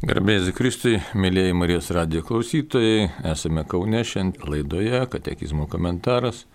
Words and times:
Garbėjai 0.00 0.54
Kristui, 0.56 0.94
mėlyjei 1.12 1.52
Marijos 1.52 1.90
radijo 1.92 2.22
klausytojai, 2.24 3.10
esame 3.28 3.66
Kaune 3.68 3.98
šiandien 4.08 4.48
laidoje, 4.48 4.96
katekizmo 5.12 5.66
komentaras. 5.68 6.46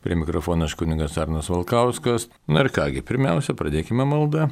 Prie 0.00 0.14
mikrofono 0.16 0.64
aš 0.64 0.72
kuningas 0.80 1.18
Arnas 1.20 1.50
Valkauskas. 1.52 2.30
Na 2.48 2.62
ir 2.64 2.70
kągi, 2.72 3.02
pirmiausia, 3.04 3.52
pradėkime 3.58 4.06
maldą. 4.08 4.46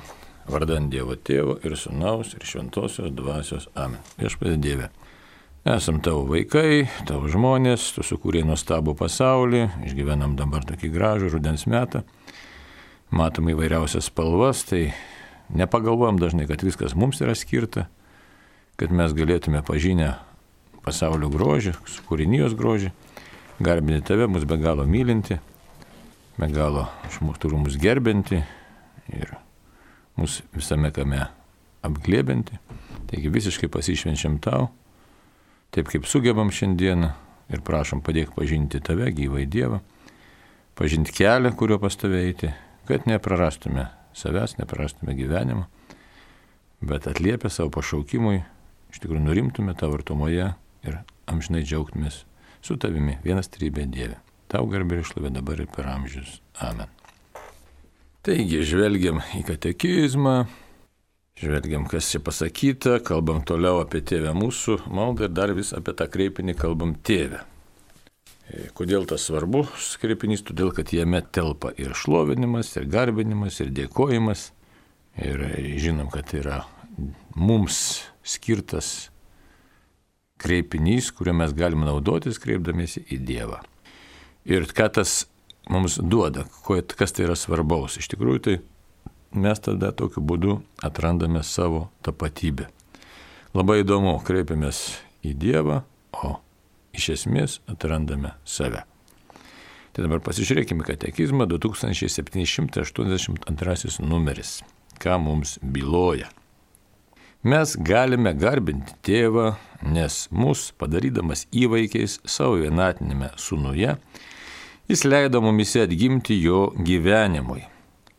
Vardant 0.53 0.93
Dievo 0.93 1.17
Tėvo 1.17 1.55
ir 1.65 1.79
Sūnaus 1.81 2.35
ir 2.37 2.45
Šventosios 2.45 3.09
Dvasios 3.17 3.71
Amen. 3.73 4.03
Viešpatie 4.21 4.59
Dieve. 4.61 4.91
Esam 5.65 6.03
tavo 6.05 6.27
vaikai, 6.29 6.91
tavo 7.09 7.31
žmonės, 7.33 7.87
tu 7.97 8.05
sukūrėjai 8.05 8.51
nuostabų 8.51 8.99
pasaulį, 9.01 9.63
išgyvenam 9.89 10.35
dabar 10.37 10.67
tokį 10.69 10.91
gražų 10.93 11.33
rudens 11.39 11.65
metą, 11.65 12.05
matom 13.17 13.49
įvairiausias 13.55 14.13
spalvas, 14.13 14.67
tai 14.69 14.91
nepagalvojam 15.57 16.21
dažnai, 16.21 16.45
kad 16.53 16.61
viskas 16.69 16.93
mums 16.93 17.25
yra 17.25 17.33
skirta 17.33 17.87
kad 18.81 18.93
mes 18.97 19.13
galėtume 19.13 19.61
pažinę 19.67 20.15
pasaulio 20.81 21.29
grožį, 21.29 21.75
kūrinijos 22.09 22.55
grožį, 22.57 22.95
garbinti 23.61 24.07
tave, 24.09 24.25
mus 24.25 24.47
be 24.49 24.57
galo 24.57 24.87
mylinti, 24.89 25.37
be 26.41 26.47
galo 26.49 26.87
turi 27.43 27.59
mus 27.61 27.77
gerbinti 27.77 28.41
ir 29.13 29.35
mus 30.17 30.41
visame 30.57 30.89
kame 30.97 31.27
apglėbinti. 31.85 32.57
Taigi 33.11 33.33
visiškai 33.33 33.69
pasišvenčiam 33.73 34.39
tau, 34.41 34.71
taip 35.75 35.91
kaip 35.91 36.07
sugebam 36.09 36.49
šiandieną 36.49 37.11
ir 37.53 37.61
prašom 37.67 38.01
padėk 38.07 38.33
pažinti 38.33 38.81
tave, 38.81 39.11
gyvai 39.13 39.45
Dievą, 39.51 39.83
pažinti 40.79 41.13
kelią, 41.19 41.53
kuriuo 41.53 41.81
pas 41.83 41.99
tave 42.01 42.23
eiti, 42.31 42.55
kad 42.89 43.05
neprarastume 43.11 43.91
savęs, 44.17 44.57
neprarastume 44.57 45.13
gyvenimo, 45.19 45.67
bet 46.81 47.11
atliepę 47.11 47.51
savo 47.53 47.69
pašaukimui 47.77 48.41
iš 48.91 49.03
tikrųjų 49.03 49.23
nurimtume 49.25 49.75
tavo 49.79 49.99
artumoje 49.99 50.53
ir 50.87 51.01
amžinai 51.31 51.63
džiaugtumės 51.65 52.25
su 52.65 52.77
tavimi, 52.81 53.19
vienas 53.25 53.51
trybė 53.53 53.87
Dieve. 53.91 54.19
Tau 54.51 54.67
garbė 54.71 55.01
išlovė 55.01 55.31
dabar 55.33 55.63
ir 55.63 55.71
per 55.71 55.87
amžius. 55.93 56.41
Amen. 56.61 56.91
Taigi, 58.27 58.59
žvelgiam 58.67 59.23
į 59.39 59.45
katekizmą, 59.49 60.35
žvelgiam, 61.41 61.87
kas 61.89 62.11
čia 62.13 62.21
pasakyta, 62.25 62.99
kalbam 63.07 63.41
toliau 63.47 63.81
apie 63.85 64.03
tėvę 64.05 64.35
mūsų 64.37 64.83
maldą 64.93 65.29
ir 65.29 65.37
dar 65.39 65.55
vis 65.57 65.73
apie 65.77 65.95
tą 65.97 66.09
kreipinį 66.11 66.57
kalbam 66.59 66.93
tėvę. 67.07 67.41
E, 68.51 68.67
kodėl 68.77 69.07
tas 69.09 69.25
svarbus 69.31 69.95
kreipinys? 70.03 70.45
Todėl, 70.45 70.75
kad 70.77 70.93
jame 70.93 71.23
telpa 71.23 71.73
ir 71.81 71.95
šlovinimas, 71.97 72.75
ir 72.77 72.91
garbinimas, 72.91 73.63
ir 73.63 73.73
dėkojimas. 73.73 74.51
Ir 75.21 75.41
žinom, 75.81 76.11
kad 76.13 76.31
yra 76.37 76.61
mums 77.35 78.10
skirtas 78.23 79.11
kreipinys, 80.41 81.11
kuriuo 81.13 81.37
mes 81.43 81.53
galime 81.57 81.89
naudotis 81.89 82.41
kreipdamėsi 82.41 83.05
į 83.13 83.21
Dievą. 83.29 83.61
Ir 84.49 84.65
ką 84.73 84.89
tas 84.97 85.27
mums 85.71 85.99
duoda, 86.01 86.47
kas 86.97 87.13
tai 87.13 87.29
yra 87.29 87.37
svarbaus. 87.37 87.99
Iš 88.01 88.09
tikrųjų, 88.15 88.41
tai 88.47 88.57
mes 89.37 89.61
tada 89.63 89.93
tokiu 89.93 90.21
būdu 90.25 90.63
atrandame 90.83 91.43
savo 91.47 91.91
tapatybę. 92.07 92.71
Labai 93.55 93.83
įdomu, 93.83 94.23
kreipiamės 94.25 94.99
į 95.27 95.35
Dievą, 95.37 95.83
o 96.25 96.39
iš 96.97 97.09
esmės 97.19 97.61
atrandame 97.71 98.31
save. 98.45 98.85
Tai 99.91 100.05
dabar 100.07 100.21
pasižiūrėkime 100.23 100.87
katekizmą 100.87 101.47
2782 101.51 104.07
numeris. 104.07 104.63
Ką 105.03 105.19
mums 105.19 105.59
byloja? 105.63 106.31
Mes 107.41 107.71
galime 107.81 108.35
garbinti 108.37 108.93
tėvą, 109.01 109.55
nes 109.81 110.27
mus 110.29 110.67
padarydamas 110.77 111.47
įvaikiais 111.57 112.19
savo 112.29 112.59
vienatinėme 112.61 113.31
sūnuje, 113.41 113.95
jis 114.93 115.05
leido 115.07 115.41
mumise 115.41 115.81
atgimti 115.87 116.37
jo 116.37 116.67
gyvenimui. 116.77 117.63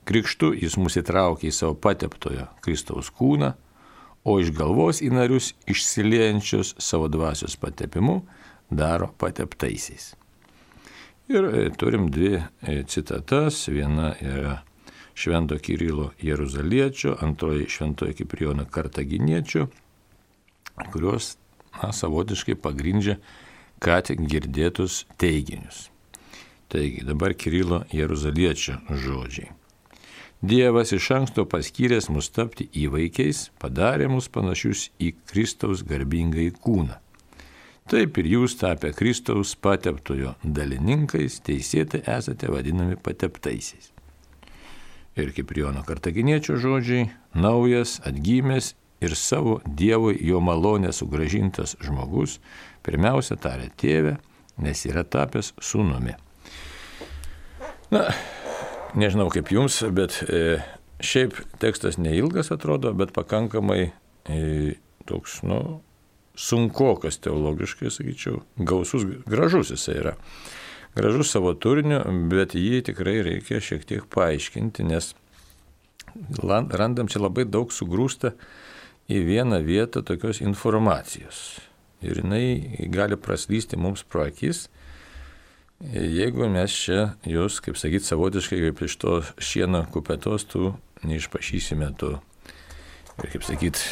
Krikštu 0.10 0.56
jis 0.58 0.74
mus 0.82 0.98
įtraukė 0.98 1.52
į 1.52 1.54
savo 1.54 1.78
pateptojo 1.78 2.48
Kristaus 2.66 3.12
kūną, 3.14 3.52
o 4.26 4.40
iš 4.42 4.50
galvos 4.58 5.04
į 5.06 5.12
narius 5.14 5.52
išsiliejančius 5.70 6.74
savo 6.82 7.06
dvasios 7.06 7.54
patepimu 7.62 8.24
daro 8.74 9.12
pateptaisiais. 9.22 10.16
Ir 11.30 11.46
e, 11.46 11.68
turim 11.78 12.10
dvi 12.10 12.40
e, 12.40 12.82
citatas. 12.90 13.68
Viena 13.70 14.16
yra 14.18 14.64
Švento 15.14 15.58
Kirilo 15.58 16.12
Jeruzaliečio, 16.22 17.18
antroji 17.22 17.70
Šventojo 17.70 18.14
Kiprijono 18.14 18.66
Kartaginiečio, 18.66 19.68
kurios 20.92 21.36
na, 21.84 21.92
savotiškai 21.92 22.56
pagrindžia 22.56 23.18
ką 23.82 23.98
tik 24.06 24.22
girdėtus 24.30 25.06
teiginius. 25.22 25.90
Taigi 26.72 27.04
dabar 27.08 27.34
Kirilo 27.34 27.84
Jeruzaliečio 27.92 28.78
žodžiai. 28.90 29.52
Dievas 30.42 30.94
iš 30.96 31.12
anksto 31.14 31.46
paskyręs 31.46 32.08
mus 32.10 32.32
tapti 32.34 32.66
įvaikiais, 32.84 33.50
padarė 33.62 34.08
mus 34.10 34.30
panašius 34.34 34.88
į 34.98 35.12
Kristaus 35.30 35.84
garbingai 35.86 36.50
kūną. 36.66 36.98
Taip 37.92 38.18
ir 38.22 38.30
jūs 38.32 38.56
tapę 38.58 38.94
Kristaus 38.98 39.54
pateptojo 39.54 40.34
dalininkais 40.42 41.42
teisėtai 41.46 42.06
esate 42.18 42.50
vadinami 42.50 42.98
pateptaisiais 42.98 43.92
ir 45.16 45.32
Kiprijono 45.36 45.84
kartaginiečio 45.84 46.58
žodžiai- 46.58 47.10
naujas, 47.46 48.00
atgymęs 48.06 48.74
ir 49.02 49.16
savo 49.16 49.60
Dievui 49.66 50.18
jo 50.22 50.40
malonė 50.40 50.92
sugražintas 50.94 51.76
žmogus, 51.82 52.40
pirmiausia 52.84 53.36
tarė 53.36 53.72
tėvę, 53.78 54.18
nes 54.58 54.86
yra 54.86 55.04
tapęs 55.04 55.54
sūnumi. 55.60 56.16
Na, 57.92 58.06
nežinau 58.96 59.30
kaip 59.30 59.52
jums, 59.52 59.82
bet 59.92 60.24
e, 60.24 60.62
šiaip 61.04 61.36
tekstas 61.60 61.98
neilgas 61.98 62.52
atrodo, 62.52 62.94
bet 62.94 63.12
pakankamai 63.12 63.92
e, 64.30 64.76
toks, 65.06 65.42
nu, 65.44 65.82
sunkokas 66.38 67.20
teologiškai, 67.20 67.92
sakyčiau, 67.92 68.42
gausus, 68.58 69.04
gražus 69.28 69.74
jisai 69.74 69.98
yra 70.00 70.16
gražus 70.96 71.32
savo 71.32 71.54
turiniu, 71.54 72.02
bet 72.32 72.56
jį 72.58 72.82
tikrai 72.92 73.22
reikia 73.26 73.62
šiek 73.64 73.86
tiek 73.88 74.08
paaiškinti, 74.12 74.86
nes 74.88 75.14
randam 76.42 77.10
čia 77.12 77.22
labai 77.24 77.46
daug 77.48 77.72
sugrūsta 77.72 78.34
į 79.12 79.22
vieną 79.28 79.62
vietą 79.66 80.04
tokios 80.04 80.42
informacijos. 80.44 81.60
Ir 82.02 82.24
jinai 82.24 82.88
gali 82.92 83.18
praslysti 83.20 83.78
mums 83.78 84.04
pro 84.04 84.26
akis, 84.26 84.66
jeigu 85.94 86.50
mes 86.50 86.74
čia 86.74 87.12
jūs, 87.30 87.62
kaip 87.64 87.78
sakyti, 87.78 88.08
savotiškai 88.08 88.62
kaip 88.66 88.84
iš 88.88 88.98
to 89.02 89.18
šieno 89.38 89.86
kupetos 89.94 90.48
tų 90.50 90.74
neišpašysime 91.08 91.92
tų, 91.98 92.16
ir 93.22 93.34
kaip 93.34 93.46
sakyti, 93.46 93.86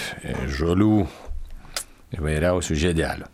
žolių 0.58 0.94
įvairiausių 2.18 2.80
žiedelių. 2.84 3.30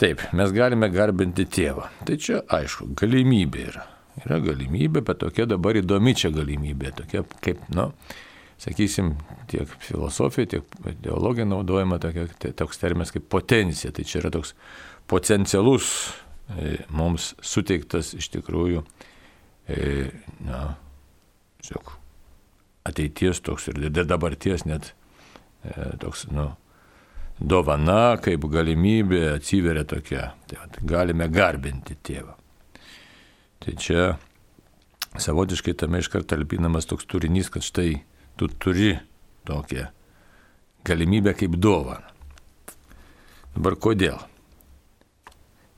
Taip, 0.00 0.22
mes 0.34 0.50
galime 0.50 0.88
garbinti 0.90 1.44
tėvą. 1.46 1.86
Tai 2.06 2.16
čia 2.18 2.40
aišku, 2.56 2.88
galimybė 2.98 3.66
yra. 3.70 3.84
Yra 4.24 4.40
galimybė, 4.42 5.04
bet 5.06 5.20
tokia 5.22 5.46
dabar 5.46 5.78
įdomi 5.78 6.14
čia 6.18 6.32
galimybė. 6.34 6.90
Tokia 6.98 7.22
kaip, 7.44 7.62
nu, 7.74 7.92
sakysim, 8.62 9.12
tiek 9.50 9.70
filosofija, 9.82 10.50
tiek 10.56 10.76
ideologija 10.90 11.46
naudojama 11.46 12.00
tokia, 12.02 12.26
toks 12.58 12.82
terminas 12.82 13.14
kaip 13.14 13.28
potencija. 13.30 13.92
Tai 13.94 14.06
čia 14.06 14.18
yra 14.24 14.32
toks 14.34 14.54
potencialus 15.10 15.92
e, 16.58 16.76
mums 16.90 17.32
suteiktas 17.42 18.16
iš 18.18 18.32
tikrųjų, 18.34 18.82
e, 19.70 20.08
na, 20.42 20.64
tiesiog 21.62 21.94
ateities 22.90 23.40
toks 23.46 23.70
ir 23.70 23.78
dabarties 23.94 24.66
net 24.68 24.90
e, 25.62 25.94
toks, 26.02 26.26
nu, 26.34 26.50
dovana, 27.40 28.16
kaip 28.22 28.46
galimybė 28.50 29.24
atsiveria 29.34 29.84
tokia. 29.88 30.30
Tai 30.48 30.60
vat, 30.62 30.78
galime 30.86 31.28
garbinti 31.32 31.96
tėvą. 32.04 32.36
Tai 33.64 33.74
čia 33.80 34.14
savotiškai 35.18 35.74
tame 35.78 36.02
iškart 36.02 36.28
talpinamas 36.30 36.88
toks 36.90 37.06
turinys, 37.08 37.50
kad 37.50 37.64
štai 37.64 38.02
tu 38.36 38.48
turi 38.48 38.94
tokią 39.48 39.88
galimybę 40.84 41.34
kaip 41.38 41.56
dovaną. 41.56 42.12
Dabar 43.54 43.76
kodėl? 43.78 44.18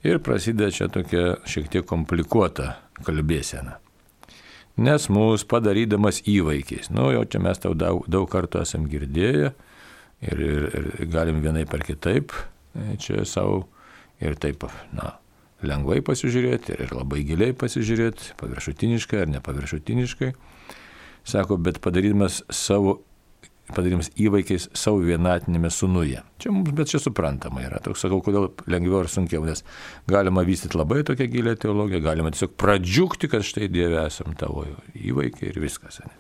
Ir 0.06 0.20
prasideda 0.24 0.70
čia 0.72 0.88
tokia 0.92 1.36
šiek 1.48 1.68
tiek 1.72 1.86
komplikuota 1.86 2.76
kalbėsena. 3.04 3.76
Nes 4.76 5.06
mūsų 5.08 5.48
padarydamas 5.48 6.20
įvaikiais, 6.28 6.90
nu 6.92 7.08
jau 7.14 7.22
čia 7.24 7.40
mes 7.40 7.60
tau 7.60 7.72
daug, 7.76 8.04
daug 8.12 8.28
kartų 8.28 8.60
esam 8.60 8.84
girdėję, 8.92 9.54
ir, 10.24 10.40
ir, 10.40 10.68
ir 10.72 11.10
galim 11.12 11.42
vienai 11.44 11.66
per 11.68 11.84
kitaip 11.86 12.32
e, 12.32 12.96
čia 13.02 13.24
savo 13.28 13.64
ir 14.22 14.36
taip, 14.40 14.64
na, 14.96 15.16
lengvai 15.66 16.00
pasižiūrėti 16.04 16.76
ir 16.80 16.94
labai 16.96 17.22
giliai 17.28 17.56
pasižiūrėti, 17.56 18.36
paviršutiniškai 18.40 19.24
ar 19.24 19.34
nepaviršutiniškai. 19.36 20.32
Sako, 21.26 21.58
bet 21.58 21.80
padarydamas 21.82 22.44
savo 22.54 23.00
padarymas 23.74 24.12
įvaikiais 24.20 24.68
savo 24.78 25.00
vienatinėme 25.02 25.70
sunuje. 25.74 26.20
Čia 26.42 26.52
mums, 26.54 26.70
bet 26.76 26.92
čia 26.92 27.00
suprantama 27.02 27.64
yra. 27.64 27.80
Toks 27.82 28.04
sakau, 28.04 28.20
kodėl 28.22 28.52
lengviau 28.70 29.00
ar 29.02 29.10
sunkiau, 29.10 29.42
nes 29.46 29.64
galima 30.10 30.44
vystyti 30.46 30.78
labai 30.78 31.02
tokią 31.06 31.26
gilę 31.32 31.56
teologiją, 31.58 32.02
galima 32.04 32.30
tiesiog 32.34 32.54
pradžiugti, 32.60 33.30
kad 33.32 33.46
štai 33.46 33.70
Dieve 33.72 33.98
esam 34.04 34.36
tavo 34.38 34.66
įvaikiai 34.94 35.50
ir 35.50 35.60
viskas. 35.64 35.98
Ne? 36.04 36.14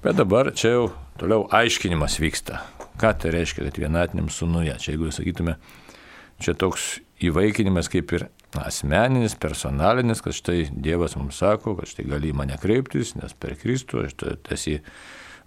Bet 0.00 0.16
dabar 0.16 0.48
čia 0.56 0.70
jau 0.72 0.84
toliau 1.20 1.42
aiškinimas 1.52 2.14
vyksta. 2.22 2.62
Ką 2.96 3.12
tai 3.20 3.34
reiškia, 3.34 3.66
kad 3.66 3.78
vienatiniam 3.82 4.30
sunuje? 4.32 4.72
Čia 4.80 4.94
jeigu 4.94 5.10
sakytume, 5.12 5.58
čia 6.40 6.54
toks 6.56 6.94
įvaikinimas 7.20 7.90
kaip 7.92 8.14
ir 8.16 8.24
asmeninis, 8.56 9.36
personalinis, 9.36 10.22
kad 10.24 10.32
štai 10.36 10.70
Dievas 10.72 11.18
mums 11.20 11.36
sako, 11.42 11.74
kad 11.76 11.90
štai 11.90 12.06
gali 12.08 12.30
į 12.32 12.36
mane 12.38 12.56
kreiptis, 12.62 13.12
nes 13.20 13.36
per 13.36 13.58
Kristų 13.60 14.06
aš 14.06 14.16
esi 14.56 14.78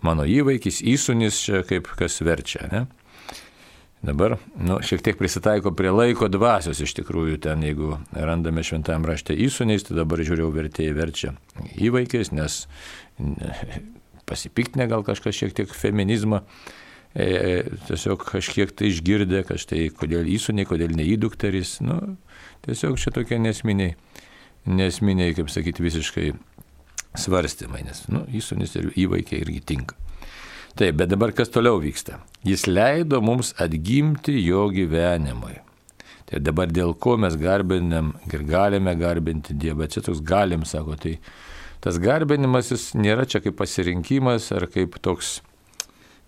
mano 0.06 0.28
įvaikis, 0.30 0.84
įsunis 0.86 1.42
čia 1.48 1.64
kaip 1.66 1.90
kas 1.98 2.20
verčia. 2.22 2.70
Ne? 2.70 2.84
Dabar, 4.06 4.38
nu, 4.60 4.78
šiek 4.86 5.02
tiek 5.02 5.18
prisitaiko 5.18 5.74
prie 5.74 5.90
laiko 5.96 6.30
dvasios 6.30 6.84
iš 6.84 6.94
tikrųjų 7.02 7.42
ten, 7.48 7.66
jeigu 7.66 7.96
randame 8.14 8.62
šventame 8.62 9.10
rašte 9.10 9.34
įsuniais, 9.34 9.88
tai 9.88 9.98
dabar 9.98 10.22
žiūrėjau 10.22 10.54
vertėjai 10.54 10.96
verčia 11.02 11.36
įvaikis, 11.74 12.36
nes 12.38 12.66
pasipiktinę 14.30 14.88
gal 14.92 15.04
kažkas 15.06 15.36
šiek 15.38 15.56
tiek 15.58 15.74
feminizmą 15.76 16.42
e, 17.16 17.64
tiesiog 17.88 18.26
kažkiek 18.30 18.72
tai 18.76 18.92
išgirdė, 18.92 19.44
kad 19.48 19.62
štai 19.62 19.90
kodėl 19.98 20.30
įsūniai, 20.34 20.68
kodėl 20.70 20.96
neįdukteris, 20.98 21.78
nu, 21.86 22.00
tiesiog 22.68 22.98
čia 23.02 23.14
tokie 23.16 23.40
nesminiai, 23.42 23.98
nesminiai, 24.66 25.36
kaip 25.38 25.52
sakyti, 25.54 25.86
visiškai 25.86 26.32
svarstymai, 27.20 27.84
nes, 27.86 28.06
nu, 28.10 28.24
įsūnis 28.34 28.74
ir 28.80 28.90
įvaikiai 29.06 29.44
irgi 29.46 29.62
tinka. 29.74 30.00
Taip, 30.74 30.98
bet 30.98 31.12
dabar 31.12 31.30
kas 31.38 31.52
toliau 31.54 31.78
vyksta? 31.78 32.18
Jis 32.42 32.66
leido 32.66 33.20
mums 33.22 33.52
atgimti 33.62 34.40
jo 34.42 34.66
gyvenimui. 34.74 35.60
Tai 36.26 36.40
dabar 36.42 36.72
dėl 36.74 36.96
ko 36.98 37.14
mes 37.22 37.36
garbinam 37.38 38.16
ir 38.32 38.46
galime 38.48 38.96
garbinti 38.98 39.54
Dievą, 39.54 39.86
čia 39.86 40.02
toks 40.02 40.24
galim, 40.26 40.64
sako, 40.66 40.96
tai 40.98 41.20
tas 41.84 42.00
garbinimas 42.00 42.72
jis 42.72 42.92
nėra 42.96 43.28
čia 43.30 43.44
kaip 43.44 43.58
pasirinkimas 43.60 44.52
ar 44.56 44.68
kaip 44.72 44.96
toks 45.04 45.42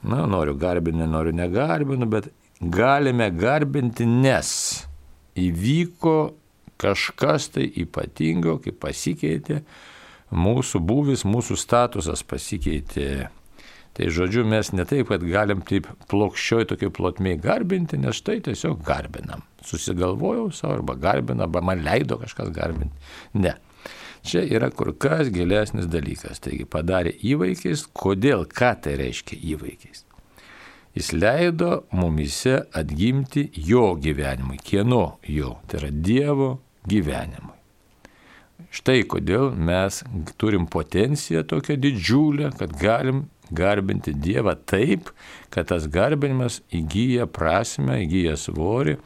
na, 0.05 0.25
noriu 0.29 0.55
garbinti, 0.59 1.07
noriu 1.09 1.33
negarbinu, 1.35 2.07
bet 2.09 2.29
galime 2.61 3.29
garbinti, 3.33 4.05
nes 4.05 4.49
įvyko 5.39 6.17
kažkas 6.81 7.49
tai 7.55 7.65
ypatingo, 7.81 8.59
kai 8.63 8.75
pasikeitė 8.75 9.61
mūsų 10.35 10.81
būvis, 10.83 11.25
mūsų 11.27 11.57
statusas 11.59 12.23
pasikeitė. 12.27 13.29
Tai 13.95 14.07
žodžiu, 14.11 14.43
mes 14.43 14.73
ne 14.75 14.83
taip, 14.83 15.07
kad 15.07 15.23
galim 15.23 15.61
taip 15.63 15.87
plokščioj 16.11 16.65
tokiai 16.73 16.91
plotmiai 16.91 17.37
garbinti, 17.39 17.95
nes 18.01 18.17
štai 18.19 18.41
tiesiog 18.43 18.81
garbinam. 18.83 19.45
Susigalvojau 19.63 20.49
savo 20.51 20.81
arba 20.81 20.97
garbinam, 20.99 21.45
arba 21.47 21.63
man 21.63 21.85
leido 21.85 22.19
kažkas 22.19 22.51
garbinti. 22.55 22.91
Ne. 23.39 23.55
Čia 24.25 24.41
yra 24.57 24.71
kur 24.73 24.93
kas 24.97 25.29
gilesnis 25.33 25.85
dalykas. 25.91 26.41
Taigi 26.41 26.65
padarė 26.65 27.13
įvaikiais, 27.33 27.85
kodėl, 27.93 28.47
ką 28.49 28.73
tai 28.81 28.97
reiškia 29.01 29.37
įvaikiais. 29.53 30.05
Jis 30.95 31.11
leido 31.11 31.83
mumise 31.91 32.61
atgimti 32.73 33.49
jo 33.53 33.91
gyvenimui. 33.99 34.61
Kieno 34.63 35.19
jo? 35.27 35.57
Tai 35.67 35.81
yra 35.81 35.91
Dievo 35.91 36.49
gyvenimui. 36.87 37.53
Štai 38.75 39.03
kodėl 39.07 39.53
mes 39.55 40.01
turim 40.39 40.65
potenciją 40.71 41.43
tokią 41.47 41.77
didžiulę, 41.79 42.49
kad 42.59 42.73
galim 42.79 43.25
garbinti 43.51 44.13
Dievą 44.15 44.55
taip, 44.67 45.11
kad 45.53 45.69
tas 45.69 45.85
garbinimas 45.91 46.61
įgyja 46.73 47.27
prasme, 47.31 48.01
įgyja 48.03 48.35
svorį, 48.39 48.97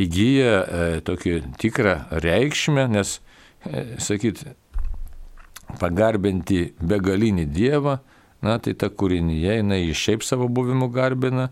įgyja 0.00 0.52
e, 0.52 0.84
tokį 1.06 1.36
tikrą 1.60 1.94
reikšmę, 2.24 2.88
nes 2.96 3.18
sakyt, 4.00 4.44
pagarbinti 5.80 6.70
begalinį 6.80 7.46
Dievą, 7.52 7.98
na 8.42 8.56
tai 8.62 8.74
ta 8.78 8.88
kūrinyje 8.88 9.58
jinai 9.60 9.82
šiaip 9.96 10.24
savo 10.24 10.48
buvimu 10.48 10.88
garbina, 10.92 11.50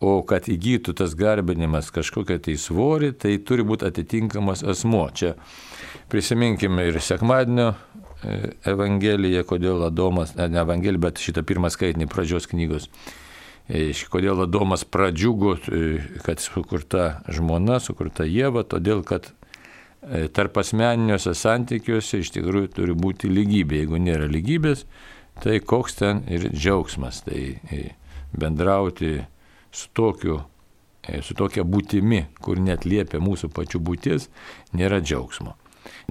o 0.00 0.20
kad 0.28 0.48
įgytų 0.52 0.92
tas 0.96 1.14
garbinimas 1.16 1.90
kažkokią 1.94 2.38
tai 2.44 2.56
svorį, 2.60 3.12
tai 3.20 3.36
turi 3.40 3.64
būti 3.64 3.86
atitinkamas 3.88 4.64
asmo. 4.64 5.06
Čia 5.12 5.34
prisiminkime 6.12 6.88
ir 6.90 6.98
sekmadienio 7.00 7.70
e, 7.72 8.52
Evangeliją, 8.72 9.44
kodėl 9.48 9.86
Adomas, 9.88 10.34
ne 10.36 10.60
Evangelija, 10.60 11.06
bet 11.08 11.22
šitą 11.22 11.44
pirmą 11.48 11.72
skaitinį 11.72 12.10
pradžios 12.12 12.48
knygos. 12.50 12.90
E, 13.68 13.88
kodėl 14.12 14.44
Adomas 14.44 14.84
pradžiugo, 14.84 15.56
kad 16.28 16.44
sukurta 16.44 17.22
žmona, 17.32 17.80
sukurta 17.80 18.28
Jėva, 18.28 18.66
todėl 18.68 19.00
kad 19.04 19.32
E, 19.32 19.45
tarp 20.32 20.58
asmeniniuose 20.60 21.34
santykiuose 21.34 22.20
iš 22.22 22.32
tikrųjų 22.36 22.72
turi 22.76 22.96
būti 22.98 23.30
lygybė. 23.32 23.82
Jeigu 23.82 24.00
nėra 24.02 24.28
lygybės, 24.30 24.84
tai 25.42 25.58
koks 25.60 25.98
ten 26.00 26.22
ir 26.30 26.48
džiaugsmas. 26.52 27.22
Tai 27.26 27.40
e, 27.56 27.82
bendrauti 28.36 29.18
su, 29.70 29.88
tokiu, 29.96 30.40
e, 31.02 31.20
su 31.26 31.36
tokia 31.38 31.66
būtimi, 31.66 32.26
kur 32.42 32.60
net 32.62 32.86
liepia 32.86 33.20
mūsų 33.22 33.50
pačių 33.56 33.82
būtis, 33.82 34.30
nėra 34.76 35.02
džiaugsmo. 35.02 35.56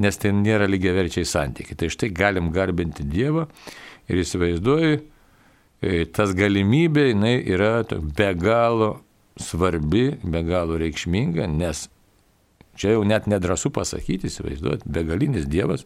Nes 0.02 0.20
ten 0.20 0.44
nėra 0.44 0.68
lygiaverčiai 0.72 1.28
santykiai. 1.28 1.80
Tai 1.80 1.92
štai 1.92 2.12
galim 2.16 2.52
garbinti 2.56 3.04
Dievą 3.08 3.48
ir 4.12 4.22
įsivaizduoju, 4.24 5.02
tas 6.16 6.32
galimybė 6.34 7.10
jinai 7.12 7.36
yra 7.52 7.84
be 7.86 8.30
galo 8.40 8.96
svarbi, 9.40 10.16
be 10.24 10.42
galo 10.48 10.80
reikšminga, 10.80 11.48
nes 11.52 11.86
Čia 12.76 12.96
jau 12.96 13.04
net 13.08 13.30
nedrasu 13.32 13.72
pasakyti, 13.74 14.30
įsivaizduot, 14.30 14.84
begalinis 14.86 15.48
Dievas, 15.52 15.86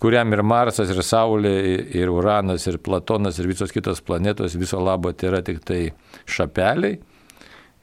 kuriam 0.00 0.32
ir 0.32 0.42
Marsas, 0.46 0.90
ir 0.92 1.02
Saulė, 1.04 1.54
ir 1.96 2.12
Uranas, 2.12 2.66
ir 2.70 2.80
Platonas, 2.84 3.38
ir 3.38 3.50
visos 3.50 3.72
kitos 3.74 4.02
planetos, 4.04 4.56
viso 4.58 4.80
labo 4.82 5.12
tai 5.12 5.32
yra 5.32 5.42
tik 5.44 5.62
tai 5.68 5.82
šapeliai. 6.28 6.98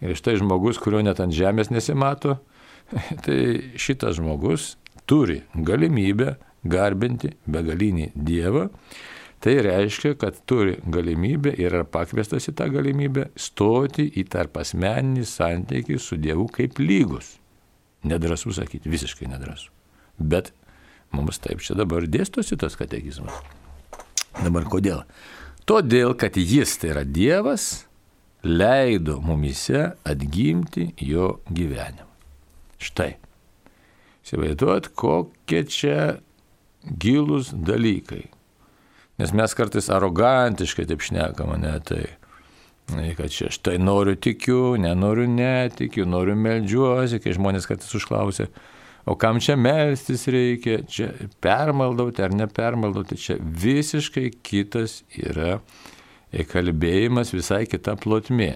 Ir 0.04 0.18
štai 0.18 0.36
žmogus, 0.42 0.80
kurio 0.82 1.00
net 1.06 1.22
ant 1.24 1.34
Žemės 1.34 1.72
nesimato, 1.72 2.40
tai 3.26 3.40
šitas 3.80 4.20
žmogus 4.20 4.76
turi 5.10 5.42
galimybę 5.56 6.36
garbinti 6.66 7.32
begalinį 7.50 8.12
Dievą. 8.16 8.70
Tai 9.46 9.54
reiškia, 9.62 10.16
kad 10.18 10.40
turi 10.50 10.80
galimybę 10.90 11.52
ir 11.54 11.70
yra 11.70 11.84
pakviestas 11.86 12.48
į 12.50 12.56
tą 12.58 12.66
galimybę 12.74 13.28
stoti 13.38 14.08
į 14.18 14.24
tarp 14.34 14.58
asmeninį 14.64 15.26
santykį 15.30 16.00
su 16.02 16.18
Dievu 16.18 16.48
kaip 16.54 16.80
lygus. 16.82 17.36
Nedrasu 18.06 18.54
sakyti, 18.54 18.92
visiškai 18.92 19.28
nedrasu. 19.32 19.72
Bet 20.18 20.52
mums 21.16 21.40
taip 21.42 21.64
čia 21.66 21.78
dabar 21.78 22.06
dėstosi 22.08 22.58
tas 22.60 22.78
katekizmas. 22.78 23.36
Dabar 24.44 24.68
kodėl? 24.70 25.04
Todėl, 25.66 26.14
kad 26.20 26.38
jis, 26.38 26.76
tai 26.78 26.92
yra 26.94 27.04
Dievas, 27.08 27.86
leido 28.46 29.18
mumise 29.26 29.96
atgimti 30.06 30.92
jo 31.02 31.40
gyvenimą. 31.50 32.06
Štai. 32.78 33.16
Įsivaizduot, 34.26 34.92
kokie 34.98 35.64
čia 35.70 35.98
gilus 36.86 37.50
dalykai. 37.54 38.28
Nes 39.22 39.32
mes 39.34 39.54
kartais 39.58 39.88
arogantiškai 39.94 40.86
taip 40.90 41.02
šnekam, 41.06 41.56
ne 41.62 41.74
tai 41.88 42.04
kad 43.18 43.32
čia 43.34 43.50
štai 43.54 43.80
noriu 43.82 44.16
tikiu, 44.16 44.76
nenoriu 44.78 45.26
netikiu, 45.30 46.06
noriu 46.06 46.36
melžiuosi, 46.38 47.20
kai 47.24 47.34
žmonės 47.36 47.68
kartais 47.70 47.96
užklausia, 47.98 48.50
o 49.06 49.16
kam 49.18 49.40
čia 49.42 49.58
melstis 49.58 50.28
reikia, 50.32 50.84
čia 50.90 51.10
permaldauti 51.42 52.24
ar 52.26 52.36
nepermaldauti, 52.36 53.18
čia 53.18 53.40
visiškai 53.40 54.30
kitas 54.46 55.02
yra 55.18 55.60
kalbėjimas, 56.52 57.34
visai 57.34 57.66
kita 57.70 57.96
plotmė. 58.02 58.56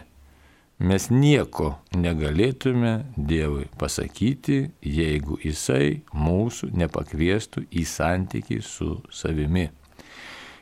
Mes 0.79 1.09
nieko 1.11 1.73
negalėtume 1.91 2.93
Dievui 3.17 3.65
pasakyti, 3.81 4.69
jeigu 4.79 5.35
Jisai 5.43 6.05
mūsų 6.15 6.69
nepakviestų 6.79 7.65
į 7.67 7.83
santykį 7.83 8.61
su 8.63 8.93
savimi. 9.11 9.65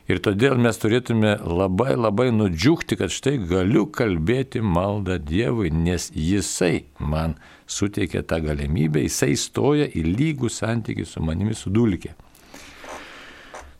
Ir 0.08 0.22
todėl 0.24 0.56
mes 0.56 0.78
turėtume 0.80 1.34
labai 1.44 1.92
labai 1.92 2.30
nudžiugti, 2.32 2.96
kad 2.96 3.12
štai 3.12 3.34
galiu 3.50 3.84
kalbėti 3.92 4.62
maldą 4.64 5.18
Dievui, 5.20 5.68
nes 5.68 6.08
Jisai 6.16 6.86
man 6.98 7.36
suteikia 7.68 8.22
tą 8.24 8.38
galimybę, 8.46 9.02
Jisai 9.04 9.34
stoja 9.36 9.84
į 9.92 10.06
lygų 10.08 10.48
santykių 10.48 11.04
su 11.04 11.20
manimi 11.20 11.52
sudulkė. 11.52 12.14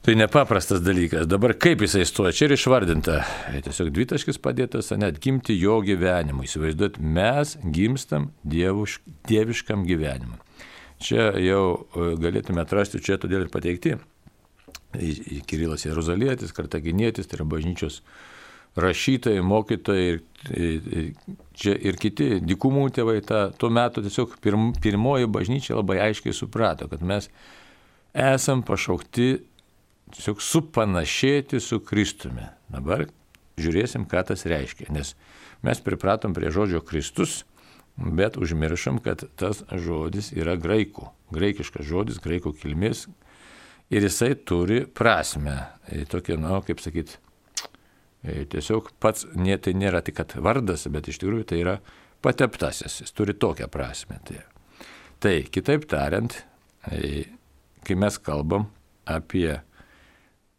Tai 0.05 0.15
nepaprastas 0.17 0.81
dalykas. 0.85 1.27
Dabar 1.29 1.53
kaip 1.61 1.83
jisai 1.85 2.07
stoja, 2.09 2.31
čia 2.33 2.47
ir 2.47 2.55
išvardinta. 2.55 3.19
Tiesiog 3.65 3.91
dvitaškis 3.93 4.39
padėtas, 4.41 4.89
net 4.97 5.19
gimti 5.21 5.57
jo 5.59 5.81
gyvenimu. 5.85 6.47
Įsivaizduot, 6.47 6.97
mes 6.97 7.57
gimstam 7.77 8.31
dievuš, 8.41 9.01
dieviškam 9.29 9.85
gyvenimui. 9.89 10.39
Čia 11.05 11.33
jau 11.45 11.65
e, 11.93 12.15
galėtume 12.25 12.65
atrasti, 12.65 13.03
čia 13.05 13.19
todėl 13.21 13.45
ir 13.45 13.53
pateikti 13.53 13.99
Kirilas 14.93 15.85
Jeruzalietis, 15.85 16.55
Kartaginėtis, 16.57 17.29
tai 17.29 17.39
yra 17.39 17.47
bažnyčios 17.49 18.01
rašytojai, 18.79 19.43
mokytojai 19.45 20.07
ir, 20.09 20.21
ir, 20.55 21.11
čia 21.59 21.75
ir 21.77 21.99
kiti 22.01 22.39
dikumų 22.45 22.87
tėvai, 22.97 23.19
ta, 23.27 23.49
tuo 23.59 23.71
metu 23.75 24.05
tiesiog 24.05 24.39
pirm, 24.45 24.71
pirmoji 24.81 25.29
bažnyčia 25.35 25.77
labai 25.77 25.99
aiškiai 26.09 26.37
suprato, 26.37 26.89
kad 26.91 27.03
mes 27.05 27.29
esam 28.15 28.63
pašaukti 28.67 29.29
tiesiog 30.15 30.41
supanašėti 30.45 31.61
su 31.61 31.83
Kristumi. 31.85 32.49
Dabar 32.73 33.09
žiūrėsim, 33.61 34.07
ką 34.09 34.25
tas 34.31 34.47
reiškia, 34.49 34.89
nes 34.95 35.15
mes 35.67 35.85
pripratom 35.85 36.37
prie 36.37 36.53
žodžio 36.55 36.81
Kristus, 36.87 37.43
bet 37.99 38.39
užmiršom, 38.39 39.03
kad 39.03 39.27
tas 39.37 39.65
žodis 39.69 40.31
yra 40.37 40.55
graikų, 40.61 41.09
graikiškas 41.35 41.89
žodis, 41.89 42.23
graikų 42.23 42.55
kilmės 42.61 43.09
ir 43.91 44.05
jisai 44.05 44.35
turi 44.47 44.85
prasme. 44.87 45.57
Tokia, 46.11 46.37
na, 46.41 46.61
kaip 46.65 46.83
sakyt, 46.85 47.17
tiesiog 48.23 48.93
pats, 49.01 49.27
ne, 49.39 49.57
tai 49.57 49.75
nėra 49.79 50.03
tik 50.05 50.21
vardas, 50.45 50.87
bet 50.93 51.09
iš 51.09 51.21
tikrųjų 51.23 51.49
tai 51.49 51.63
yra 51.63 51.79
pateptasis, 52.25 53.01
jis 53.03 53.15
turi 53.15 53.35
tokią 53.35 53.69
prasme. 53.73 54.19
Tai, 54.27 54.43
tai 55.23 55.35
kitaip 55.49 55.87
tariant, 55.89 56.35
kai 56.85 57.97
mes 57.97 58.19
kalbam 58.19 58.69
apie 59.09 59.61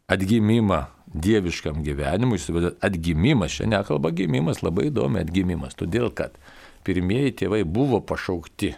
atgimimą 0.10 0.86
dieviškam 1.14 1.84
gyvenimui, 1.86 2.40
atgimimas, 2.86 3.58
čia 3.58 3.70
nekalba 3.70 4.12
gimimas, 4.14 4.64
labai 4.66 4.90
įdomi 4.90 5.22
atgimimas, 5.24 5.78
todėl 5.78 6.10
kad 6.14 6.36
pirmieji 6.86 7.36
tėvai 7.44 7.64
buvo 7.66 8.00
pašaukti 8.02 8.76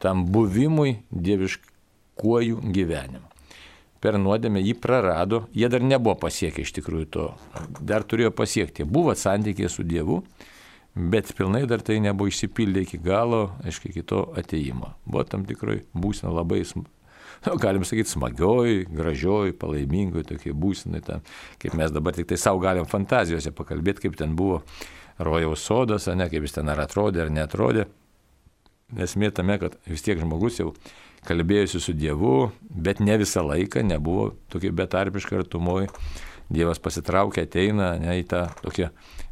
tam 0.00 0.24
buvimui 0.32 1.02
dieviškuoju 1.12 2.62
gyvenimu. 2.72 3.29
Per 4.00 4.16
nuodėmę 4.16 4.62
jį 4.64 4.78
prarado, 4.80 5.42
jie 5.52 5.68
dar 5.68 5.82
nebuvo 5.84 6.14
pasiekę 6.22 6.64
iš 6.64 6.72
tikrųjų 6.78 7.08
to, 7.12 7.26
dar 7.84 8.06
turėjo 8.08 8.30
pasiekti, 8.32 8.86
buvo 8.88 9.12
santykiai 9.12 9.68
su 9.68 9.84
Dievu, 9.84 10.22
bet 10.94 11.34
pilnai 11.36 11.66
dar 11.68 11.84
tai 11.84 11.98
nebuvo 12.00 12.30
išsipildę 12.32 12.86
iki 12.86 13.00
galo, 13.04 13.50
aiškiai, 13.60 13.92
iki 13.92 14.06
to 14.08 14.22
ateimo. 14.40 14.94
Buvo 15.04 15.26
tam 15.28 15.44
tikrai 15.48 15.82
būsena 15.92 16.32
labai 16.32 16.62
nu, 17.46 17.56
galim 17.60 17.84
sakyti, 17.84 18.10
smagioj, 18.10 18.86
gražioj, 18.88 19.54
palaimingoj 19.60 20.26
tokiai 20.32 20.56
būsinai, 20.56 21.02
ten, 21.04 21.24
kaip 21.62 21.76
mes 21.78 21.92
dabar 21.92 22.16
tik 22.16 22.28
tai 22.30 22.40
savo 22.40 22.60
galim 22.62 22.88
fantazijose 22.88 23.52
pakalbėti, 23.56 24.06
kaip 24.06 24.18
ten 24.20 24.36
buvo 24.36 24.62
rojaus 25.20 25.64
sodas, 25.66 26.08
ne, 26.08 26.28
kaip 26.32 26.46
jis 26.46 26.58
ten 26.58 26.72
ar 26.72 26.80
atrodė, 26.86 27.24
ar 27.26 27.32
netrodė. 27.32 27.86
Esmė 28.98 29.30
tame, 29.34 29.60
kad 29.62 29.76
vis 29.86 30.02
tiek 30.02 30.18
žmogus 30.18 30.58
jau 30.58 30.72
kalbėjusi 31.28 31.80
su 31.82 31.94
Dievu, 31.96 32.50
bet 32.70 33.00
ne 33.04 33.16
visą 33.20 33.44
laiką 33.46 33.84
nebuvo 33.86 34.30
tokia 34.52 34.72
betarpiška 34.76 35.40
artumoji. 35.42 35.90
Dievas 36.50 36.80
pasitraukia, 36.82 37.44
ateina 37.46 37.92
ne, 38.00 38.16
į 38.18 38.24
tą 38.30 38.46
tokią 38.64 38.88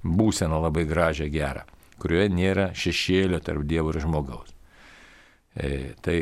būseną 0.07 0.61
labai 0.63 0.85
gražią, 0.87 1.27
gerą, 1.35 1.65
kurioje 1.99 2.29
nėra 2.31 2.69
šešėlio 2.79 3.41
tarp 3.43 3.65
Dievo 3.67 3.91
ir 3.91 3.99
žmogaus. 4.05 4.55
E, 5.59 5.97
tai 6.05 6.21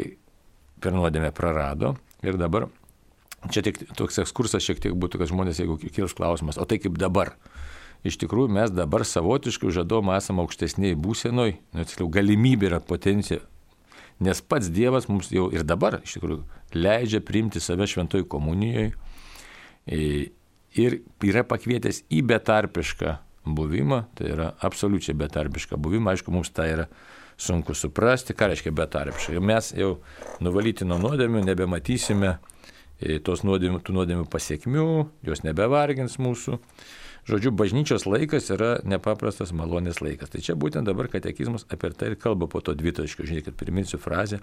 per 0.80 0.96
nuodėmę 0.96 1.32
prarado. 1.36 1.96
Ir 2.24 2.38
dabar, 2.40 2.70
čia 3.52 3.62
tik 3.66 3.82
toks 3.98 4.22
ekskursas 4.22 4.64
šiek 4.64 4.80
tiek 4.82 4.96
būtų, 4.96 5.20
kad 5.20 5.30
žmonės, 5.30 5.60
jeigu 5.60 5.76
kils 5.84 6.16
klausimas, 6.16 6.56
o 6.56 6.64
tai 6.68 6.80
kaip 6.80 6.96
dabar? 7.00 7.34
Iš 8.06 8.16
tikrųjų, 8.22 8.52
mes 8.54 8.70
dabar 8.70 9.04
savotiškai 9.08 9.72
žadom 9.74 10.12
esame 10.14 10.44
aukštesniai 10.44 10.96
būsenoj, 11.00 11.56
nu, 11.74 11.84
tiksliau, 11.84 12.08
galimybė 12.12 12.70
yra 12.70 12.80
potencija, 12.80 13.40
nes 14.20 14.40
pats 14.40 14.70
Dievas 14.72 15.08
mums 15.10 15.28
jau 15.32 15.48
ir 15.52 15.64
dabar, 15.66 16.00
iš 16.04 16.16
tikrųjų, 16.16 16.42
leidžia 16.76 17.20
priimti 17.24 17.60
save 17.60 17.88
šventoj 17.90 18.26
komunijoje 18.30 18.94
ir 19.86 20.98
yra 21.24 21.44
pakvietęs 21.46 22.02
į 22.12 22.22
betarpišką 22.30 23.16
buvimą, 23.46 24.02
tai 24.18 24.32
yra 24.34 24.50
absoliučiai 24.66 25.16
betarpišką 25.18 25.78
buvimą, 25.80 26.14
aišku, 26.14 26.34
mums 26.34 26.50
tai 26.54 26.72
yra 26.74 26.88
sunku 27.38 27.76
suprasti, 27.76 28.34
ką 28.34 28.50
reiškia 28.50 28.72
betarpiškai. 28.74 29.40
Mes 29.44 29.70
jau 29.76 29.98
nuvalyti 30.42 30.86
nuo 30.88 30.98
nuodėmių 31.02 31.44
nebematysime 31.46 32.32
e, 32.34 33.18
tos 33.24 33.44
nuodėmių, 33.46 33.82
tų 33.84 33.96
nuodėmių 33.98 34.28
pasiekmių, 34.32 34.86
jos 35.28 35.44
nebevargins 35.44 36.16
mūsų. 36.22 36.58
Žodžiu, 37.26 37.50
bažnyčios 37.50 38.04
laikas 38.06 38.52
yra 38.54 38.76
nepaprastas 38.86 39.50
malonės 39.50 39.98
laikas. 39.98 40.30
Tai 40.30 40.40
čia 40.46 40.54
būtent 40.54 40.86
dabar 40.86 41.08
katekizmas 41.10 41.64
apie 41.74 41.90
tai 41.90 42.12
ir 42.12 42.20
kalba 42.22 42.46
po 42.46 42.60
to 42.62 42.70
dvitaškio, 42.78 43.26
žiūrėkit, 43.26 43.56
priminsiu 43.58 43.98
frazę. 43.98 44.38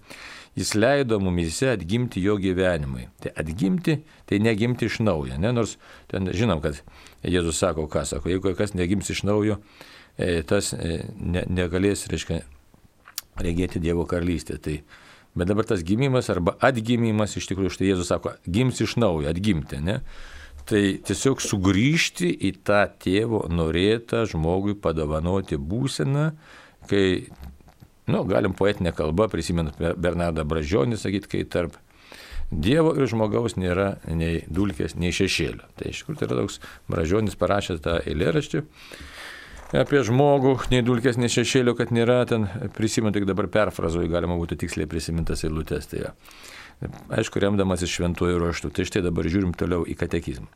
Jis 0.60 0.74
leido 0.76 1.22
mumise 1.24 1.70
atgimti 1.72 2.20
jo 2.20 2.36
gyvenimui. 2.44 3.08
Tai 3.24 3.32
atgimti, 3.40 4.02
tai 4.28 4.42
negimti 4.44 4.92
iš 4.92 5.00
naujo. 5.00 5.40
Ne? 5.40 5.54
Nors 5.56 5.78
ten 6.12 6.28
žinom, 6.36 6.60
kad 6.66 6.82
Jėzus 7.24 7.64
sako, 7.64 7.88
ką 7.88 8.04
sako, 8.10 8.34
jeigu 8.34 8.52
kas 8.60 8.76
negims 8.76 9.14
iš 9.16 9.24
naujo, 9.32 9.62
e, 10.20 10.42
tas 10.44 10.74
e, 10.76 11.06
ne, 11.24 11.48
negalės, 11.48 12.04
reiškia, 12.12 12.42
regėti 13.40 13.80
Dievo 13.80 14.04
karalystę. 14.12 14.60
Tai, 14.60 14.82
bet 15.40 15.48
dabar 15.48 15.72
tas 15.72 15.88
gimimas 15.88 16.28
arba 16.36 16.58
atgimimas, 16.60 17.40
iš 17.40 17.48
tikrųjų, 17.48 17.78
štai 17.80 17.94
Jėzus 17.94 18.12
sako, 18.12 18.36
gims 18.44 18.84
iš 18.84 19.00
naujo, 19.00 19.32
atgimti, 19.32 19.80
ne? 19.80 20.02
Tai 20.70 20.82
tiesiog 21.04 21.42
sugrįžti 21.44 22.30
į 22.48 22.54
tą 22.64 22.86
tėvo 23.04 23.44
norėtą 23.52 24.24
žmogui 24.32 24.78
padovanoti 24.80 25.60
būseną, 25.60 26.30
kai, 26.88 27.08
na, 28.08 28.20
nu, 28.20 28.24
galim 28.30 28.56
poetinę 28.56 28.94
kalbą, 28.96 29.28
prisimenant 29.32 29.80
Bernardą 29.80 30.46
Bražionį, 30.48 31.00
sakyti, 31.02 31.32
kai 31.36 31.44
tarp 31.48 31.80
Dievo 32.54 32.92
ir 32.94 33.08
žmogaus 33.10 33.56
nėra 33.58 33.96
nei 34.06 34.44
dulkės, 34.46 34.94
nei 35.00 35.14
šešėlio. 35.16 35.66
Tai 35.80 35.90
iš 35.90 36.04
tikrųjų 36.04 36.20
tai 36.20 36.28
yra 36.28 36.36
toks 36.44 36.60
Bražionis 36.92 37.38
parašęs 37.40 37.82
tą 37.82 37.98
eilėraštį 38.04 38.62
apie 39.74 40.04
žmogų, 40.06 40.58
nei 40.70 40.84
dulkės, 40.86 41.18
nei 41.18 41.32
šešėlio, 41.34 41.74
kad 41.78 41.94
nėra 41.96 42.20
ten, 42.30 42.46
prisimenu, 42.76 43.14
tik 43.16 43.26
dabar 43.26 43.50
perfrazuoju, 43.54 44.12
galima 44.12 44.38
būtų 44.38 44.60
tiksliai 44.62 44.90
prisimintas 44.90 45.42
eilutės. 45.48 45.90
Tai 45.90 46.04
ja. 46.04 46.12
Aišku, 47.14 47.40
remdamasis 47.40 47.92
šventuoju 47.94 48.40
ruoštu. 48.42 48.72
Tai 48.74 48.86
štai 48.88 49.04
dabar 49.06 49.28
žiūrim 49.30 49.54
toliau 49.58 49.86
į 49.88 49.96
katekizmą. 50.00 50.50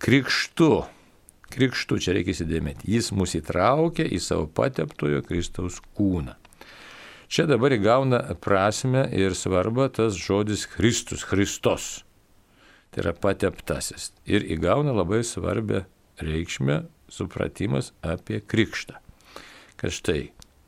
Krikštu, 0.00 0.70
krikštu 1.52 1.98
čia 2.04 2.16
reikia 2.16 2.34
įsidėmėti, 2.34 2.88
jis 2.90 3.12
mus 3.16 3.36
įtraukia 3.38 4.06
į 4.08 4.20
savo 4.22 4.48
pateptojo 4.48 5.22
Kristaus 5.26 5.80
kūną. 5.96 6.36
Čia 7.26 7.48
dabar 7.50 7.74
įgauna 7.74 8.20
prasme 8.38 9.02
ir 9.10 9.34
svarbą 9.34 9.88
tas 9.90 10.14
žodis 10.14 10.66
Kristus, 10.70 11.24
Kristos. 11.26 12.04
Tai 12.94 13.02
yra 13.02 13.12
pateptasis. 13.18 14.12
Ir 14.30 14.46
įgauna 14.46 14.94
labai 14.94 15.24
svarbę 15.26 15.84
reikšmę 16.22 16.84
supratimas 17.10 17.90
apie 18.02 18.38
krikštą. 18.40 19.00
Kad 19.76 19.92
štai 19.92 20.20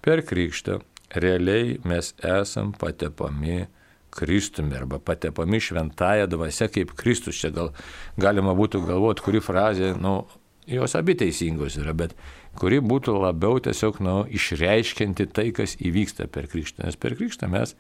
per 0.03 0.25
krikštą 0.27 0.81
realiai 1.15 1.79
mes 1.87 2.11
esam 2.27 2.75
patepami 2.77 3.69
Kristumi 4.15 4.77
arba 4.79 4.99
patepami 4.99 5.61
šventąją 5.61 6.27
dvasę 6.33 6.69
kaip 6.73 6.95
Kristus. 6.99 7.39
Čia 7.41 7.53
gal 7.55 7.73
galima 8.21 8.55
būtų 8.59 8.83
galvoti, 8.87 9.25
kuri 9.25 9.43
frazė, 9.45 9.93
nu, 10.01 10.23
jos 10.69 10.97
abi 10.99 11.17
teisingos 11.19 11.79
yra, 11.81 11.95
bet 11.97 12.17
kuri 12.59 12.81
būtų 12.85 13.15
labiau 13.23 13.61
tiesiog, 13.63 14.03
nu, 14.05 14.19
išreiškinti 14.29 15.29
tai, 15.33 15.49
kas 15.57 15.77
įvyksta 15.81 16.29
per 16.33 16.51
krikštą. 16.51 16.89
Nes 16.89 17.01
per 17.01 17.17
krikštą 17.19 17.49
mes 17.53 17.75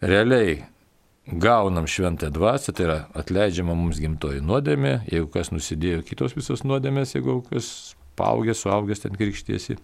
realiai 0.00 0.64
gaunam 1.26 1.88
šventą 1.90 2.30
dvasę, 2.30 2.72
tai 2.72 2.86
yra 2.86 2.98
atleidžiama 3.18 3.74
mums 3.74 3.98
gimtoji 4.02 4.44
nuodėmė, 4.46 5.00
jeigu 5.10 5.30
kas 5.34 5.50
nusidėjo 5.50 6.04
kitos 6.06 6.36
visos 6.38 6.62
nuodėmės, 6.62 7.16
jeigu 7.16 7.40
kas 7.48 7.96
paaugęs, 8.16 8.62
suaugęs 8.62 9.02
ten 9.02 9.16
krikštiesi. 9.18 9.76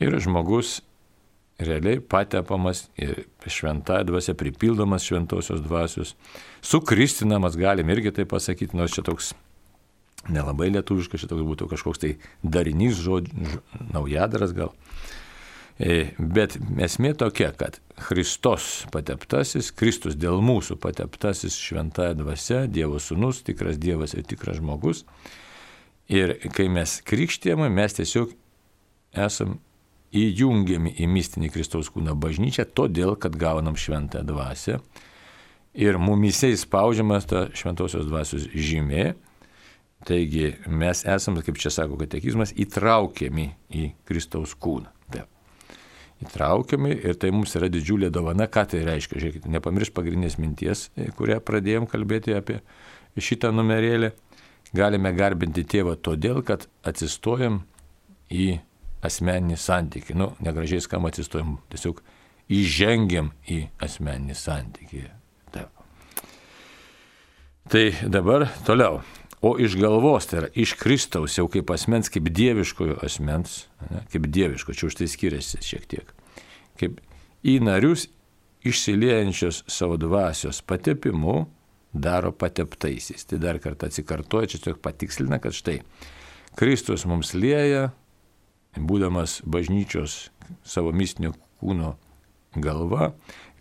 Ir 0.00 0.16
žmogus 0.24 0.80
realiai 1.60 2.00
patepamas 2.00 2.86
ir 3.00 3.24
šventąją 3.46 4.06
dvasę 4.08 4.34
pripildomas 4.34 5.04
šventosios 5.04 5.60
dvasios, 5.64 6.14
sukristinamas, 6.64 7.58
galim 7.60 7.90
irgi 7.92 8.14
tai 8.16 8.26
pasakyti, 8.28 8.76
nors 8.76 8.96
čia 8.96 9.04
toks 9.06 9.34
nelabai 10.28 10.70
lietuviškas, 10.74 11.24
čia 11.24 11.30
toks 11.30 11.46
būtų 11.46 11.70
kažkoks 11.70 12.02
tai 12.02 12.14
darinys 12.42 13.00
žodžių, 13.00 13.60
naujadaras 13.92 14.54
gal. 14.56 14.74
E, 15.80 16.10
bet 16.18 16.58
esmė 16.84 17.14
tokia, 17.16 17.54
kad 17.56 17.78
Kristos 18.00 18.84
pateptasis, 18.92 19.70
Kristus 19.72 20.16
dėl 20.20 20.42
mūsų 20.44 20.76
pateptasis 20.80 21.56
šventąją 21.56 22.18
dvasę, 22.20 22.66
Dievo 22.68 23.00
sūnus, 23.00 23.40
tikras 23.46 23.80
Dievas 23.80 24.12
ir 24.12 24.26
tikras 24.28 24.60
žmogus. 24.60 25.06
Ir 26.10 26.34
kai 26.52 26.66
mes 26.68 26.98
krikštėjame, 27.06 27.70
mes 27.72 27.96
tiesiog 27.96 28.34
esam 29.24 29.56
įjungiami 30.16 30.94
į 30.98 31.08
mistinį 31.10 31.50
Kristaus 31.54 31.90
kūną 31.94 32.16
bažnyčią, 32.18 32.66
todėl, 32.74 33.14
kad 33.20 33.36
gaunam 33.38 33.78
šventąją 33.78 34.26
dvasę. 34.26 34.78
Ir 35.78 36.00
mumise 36.02 36.50
įspaudžiamas 36.50 37.28
ta 37.30 37.44
šventosios 37.54 38.08
dvasios 38.08 38.48
žymė. 38.50 39.12
Taigi 40.08 40.54
mes 40.66 41.04
esame, 41.04 41.44
kaip 41.46 41.60
čia 41.60 41.70
sako 41.74 42.00
katekizmas, 42.00 42.54
įtraukiami 42.56 43.50
į 43.76 43.90
Kristaus 44.08 44.56
kūną 44.56 44.90
įtraukiami 46.24 46.94
ir 47.00 47.16
tai 47.20 47.32
mums 47.34 47.54
yra 47.56 47.70
didžiulė 47.72 48.10
dovana. 48.12 48.48
Ką 48.50 48.66
tai 48.70 48.82
reiškia? 48.86 49.20
Žiūrėkite, 49.20 49.52
nepamiršk 49.52 49.94
pagrindinės 49.96 50.38
minties, 50.40 50.88
kurią 51.18 51.40
pradėjom 51.44 51.88
kalbėti 51.90 52.36
apie 52.36 52.60
šitą 53.20 53.52
numerėlį, 53.54 54.12
galime 54.76 55.12
garbinti 55.16 55.64
tėvą 55.66 55.96
todėl, 56.00 56.42
kad 56.46 56.68
atsistojam 56.86 57.62
į 58.30 58.60
asmeninį 59.06 59.56
santykį. 59.60 60.16
Nu, 60.18 60.32
negražiai 60.44 60.82
skam 60.84 61.08
atsistojam, 61.08 61.58
tiesiog 61.72 62.02
įžengiam 62.50 63.32
į 63.48 63.62
asmeninį 63.82 64.36
santykį. 64.36 65.02
Taip. 65.54 65.82
Tai 67.70 67.84
dabar 68.10 68.48
toliau. 68.66 69.00
O 69.40 69.54
iš 69.56 69.72
galvos, 69.80 70.26
tai 70.28 70.42
yra 70.42 70.48
iš 70.52 70.74
Kristaus, 70.76 71.38
jau 71.38 71.46
kaip 71.48 71.70
asmens, 71.72 72.10
kaip 72.12 72.26
dieviškojo 72.28 72.98
asmens, 73.06 73.62
ne, 73.88 74.02
kaip 74.12 74.26
dieviško, 74.28 74.74
čia 74.76 74.90
už 74.90 74.98
tai 74.98 75.08
skiriasi 75.08 75.62
šiek 75.64 75.86
tiek. 75.88 76.10
Kaip 76.76 76.98
į 77.40 77.56
narius 77.64 78.10
išsiliejančios 78.68 79.62
savo 79.70 79.96
dvasios 79.96 80.60
patepimu 80.60 81.46
daro 81.92 82.32
pateptaisiais. 82.32 83.24
Tai 83.24 83.40
dar 83.40 83.58
kartą 83.58 83.88
atsikartoja, 83.88 84.50
čia 84.50 84.60
tiesiog 84.60 84.82
patikslina, 84.84 85.40
kad 85.40 85.56
štai 85.56 85.80
Kristus 86.58 87.06
mums 87.08 87.32
lieja, 87.34 87.90
būdamas 88.76 89.40
bažnyčios 89.46 90.28
savo 90.66 90.92
mistinio 90.92 91.34
kūno 91.60 91.94
galva, 92.56 93.12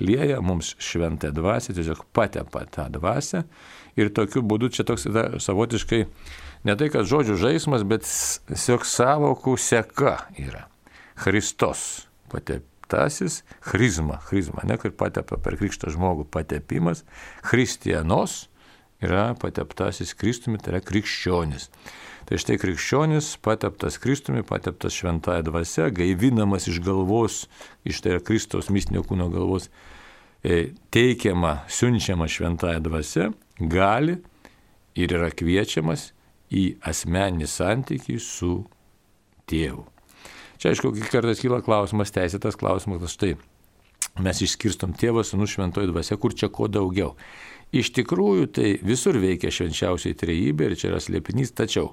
lieja 0.02 0.40
mums 0.42 0.74
šventą 0.82 1.32
dvasę, 1.36 1.76
tiesiog 1.78 2.06
patepa 2.16 2.66
tą 2.72 2.88
dvasę 2.94 3.44
ir 4.00 4.10
tokiu 4.16 4.42
būdu 4.46 4.72
čia 4.74 4.86
toks 4.88 5.06
da, 5.14 5.26
savotiškai 5.42 6.02
ne 6.66 6.76
tai, 6.80 6.90
kad 6.94 7.08
žodžių 7.10 7.38
žaidimas, 7.40 7.86
bet 7.88 8.08
tiesiog 8.50 8.88
savokų 8.88 9.56
seka 9.62 10.16
yra. 10.40 10.66
Kristos 11.20 12.08
pateptasis, 12.32 13.44
chrizma, 13.66 14.20
chrizma, 14.30 14.64
ne 14.66 14.80
kaip 14.80 14.96
patepa 14.98 15.38
per 15.42 15.58
krikštą 15.60 15.92
žmogų 15.94 16.26
patepimas, 16.32 17.04
Kristienos 17.46 18.48
yra 19.04 19.34
pateptasis 19.40 20.14
Kristumi, 20.18 20.60
tai 20.62 20.76
yra 20.76 20.84
krikščionis. 20.84 21.70
Tai 22.30 22.38
štai 22.38 22.60
krikščionis 22.62 23.32
pateptas 23.42 23.98
Kristumi, 24.02 24.44
pateptas 24.46 24.94
šventąją 25.00 25.48
dvasę, 25.48 25.90
gaivinamas 25.96 26.68
iš 26.70 26.82
galvos, 26.86 27.46
iš 27.88 28.04
tai 28.04 28.18
yra 28.18 28.24
Kristaus 28.26 28.70
mistinio 28.70 29.02
kūno 29.08 29.30
galvos, 29.34 29.70
e, 30.44 30.76
teikiama, 30.94 31.64
siunčiama 31.72 32.30
šventąją 32.30 32.84
dvasę, 32.86 33.30
gali 33.60 34.20
ir 35.00 35.16
yra 35.16 35.32
kviečiamas 35.34 36.12
į 36.54 36.66
asmeninį 36.86 37.48
santykį 37.50 38.20
su 38.22 38.60
tėvu. 39.50 39.86
Čia 40.60 40.74
aišku, 40.74 40.92
kai 40.92 41.08
kartais 41.08 41.40
kyla 41.40 41.62
klausimas, 41.64 42.12
teisėtas 42.12 42.58
klausimas, 42.60 43.06
štai 43.16 43.38
mes 44.20 44.42
išskirstom 44.44 44.94
tėvą, 45.00 45.24
sunų 45.24 45.48
šventoji 45.48 45.90
dvasia, 45.92 46.18
kur 46.20 46.36
čia 46.36 46.50
ko 46.52 46.68
daugiau. 46.68 47.14
Iš 47.76 47.92
tikrųjų, 47.94 48.48
tai 48.54 48.70
visur 48.82 49.20
veikia 49.22 49.52
švenčiausiai 49.54 50.18
trejybė 50.18 50.72
ir 50.72 50.78
čia 50.80 50.90
yra 50.90 51.02
slėpinys, 51.04 51.54
tačiau 51.54 51.92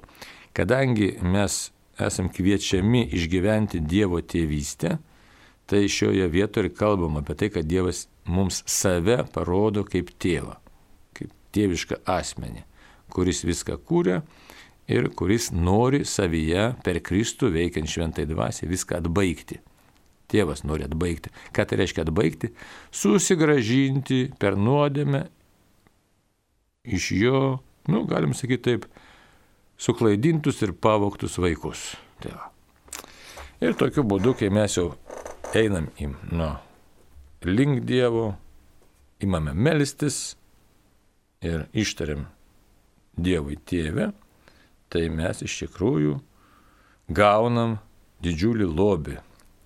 kadangi 0.57 1.17
mes 1.21 1.67
esam 2.01 2.31
kviečiami 2.33 3.07
išgyventi 3.17 3.83
Dievo 3.85 4.23
tėvystę, 4.25 4.97
tai 5.69 5.83
šioje 5.91 6.29
vietoje 6.33 6.71
ir 6.71 6.77
kalbam 6.79 7.19
apie 7.21 7.37
tai, 7.37 7.51
kad 7.53 7.69
Dievas 7.69 8.07
mums 8.25 8.63
save 8.71 9.25
parodo 9.35 9.85
kaip 9.85 10.15
tėvą 10.23 10.57
tėvišką 11.57 12.03
asmenį, 12.11 12.65
kuris 13.13 13.45
viską 13.47 13.79
kūrė 13.89 14.21
ir 14.93 15.09
kuris 15.19 15.51
nori 15.55 16.05
savyje 16.07 16.73
per 16.85 17.01
Kristų 17.05 17.51
veikiant 17.55 17.91
šventai 17.91 18.27
dvasiai 18.29 18.71
viską 18.71 19.01
atbaigti. 19.01 19.61
Tėvas 20.27 20.65
nori 20.67 20.83
atbaigti. 20.89 21.31
Ką 21.55 21.65
tai 21.69 21.79
reiškia 21.83 22.03
atbaigti? 22.03 22.51
Susigražinti 22.91 24.25
per 24.43 24.57
nuodėmę 24.59 25.23
iš 26.87 27.11
jo, 27.17 27.41
nu, 27.91 28.05
galim 28.09 28.35
sakyti 28.35 28.63
taip, 28.71 28.87
suklaidintus 29.79 30.63
ir 30.63 30.73
pavoktus 30.73 31.39
vaikus. 31.43 31.93
Tai 32.23 32.33
va. 32.33 32.51
ir 33.61 33.77
tokiu 33.77 34.05
būdu, 34.07 34.35
kai 34.39 34.49
mes 34.53 34.79
jau 34.79 34.93
einam 35.57 35.91
į, 36.01 36.11
nu, 36.33 36.49
link 37.45 37.85
Dievo, 37.89 38.31
imame 39.23 39.53
melstis, 39.53 40.37
ir 41.45 41.67
ištariam 41.77 42.27
Dievui 43.17 43.57
tėvę, 43.57 44.11
tai 44.93 45.07
mes 45.09 45.41
iš 45.45 45.55
tikrųjų 45.63 46.19
gaunam 47.17 47.79
didžiulį 48.25 48.69
lobį. 48.69 49.17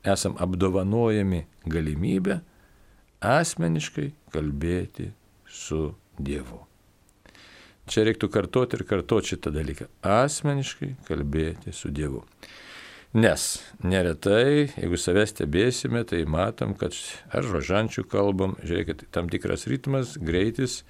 Esam 0.06 0.36
apdovanojami 0.40 1.42
galimybę 1.66 2.38
asmeniškai 3.20 4.12
kalbėti 4.32 5.10
su 5.50 5.90
Dievu. 6.16 6.69
Čia 7.90 8.04
reiktų 8.06 8.28
kartoti 8.30 8.78
ir 8.78 8.86
kartoti 8.86 9.34
šitą 9.34 9.50
dalyką. 9.54 9.88
Asmeniškai 10.06 10.92
kalbėti 11.08 11.74
su 11.74 11.90
Dievu. 11.90 12.22
Nes 13.10 13.46
neretai, 13.82 14.68
jeigu 14.76 14.98
savęs 15.00 15.32
stebėsime, 15.32 16.04
tai 16.06 16.20
matom, 16.30 16.76
kad 16.78 16.94
ar 17.34 17.42
rožančių 17.42 18.04
kalbam, 18.06 18.54
žiūrėkit, 18.62 19.08
tam 19.10 19.26
tikras 19.32 19.66
ritmas, 19.66 20.14
greitis, 20.14 20.84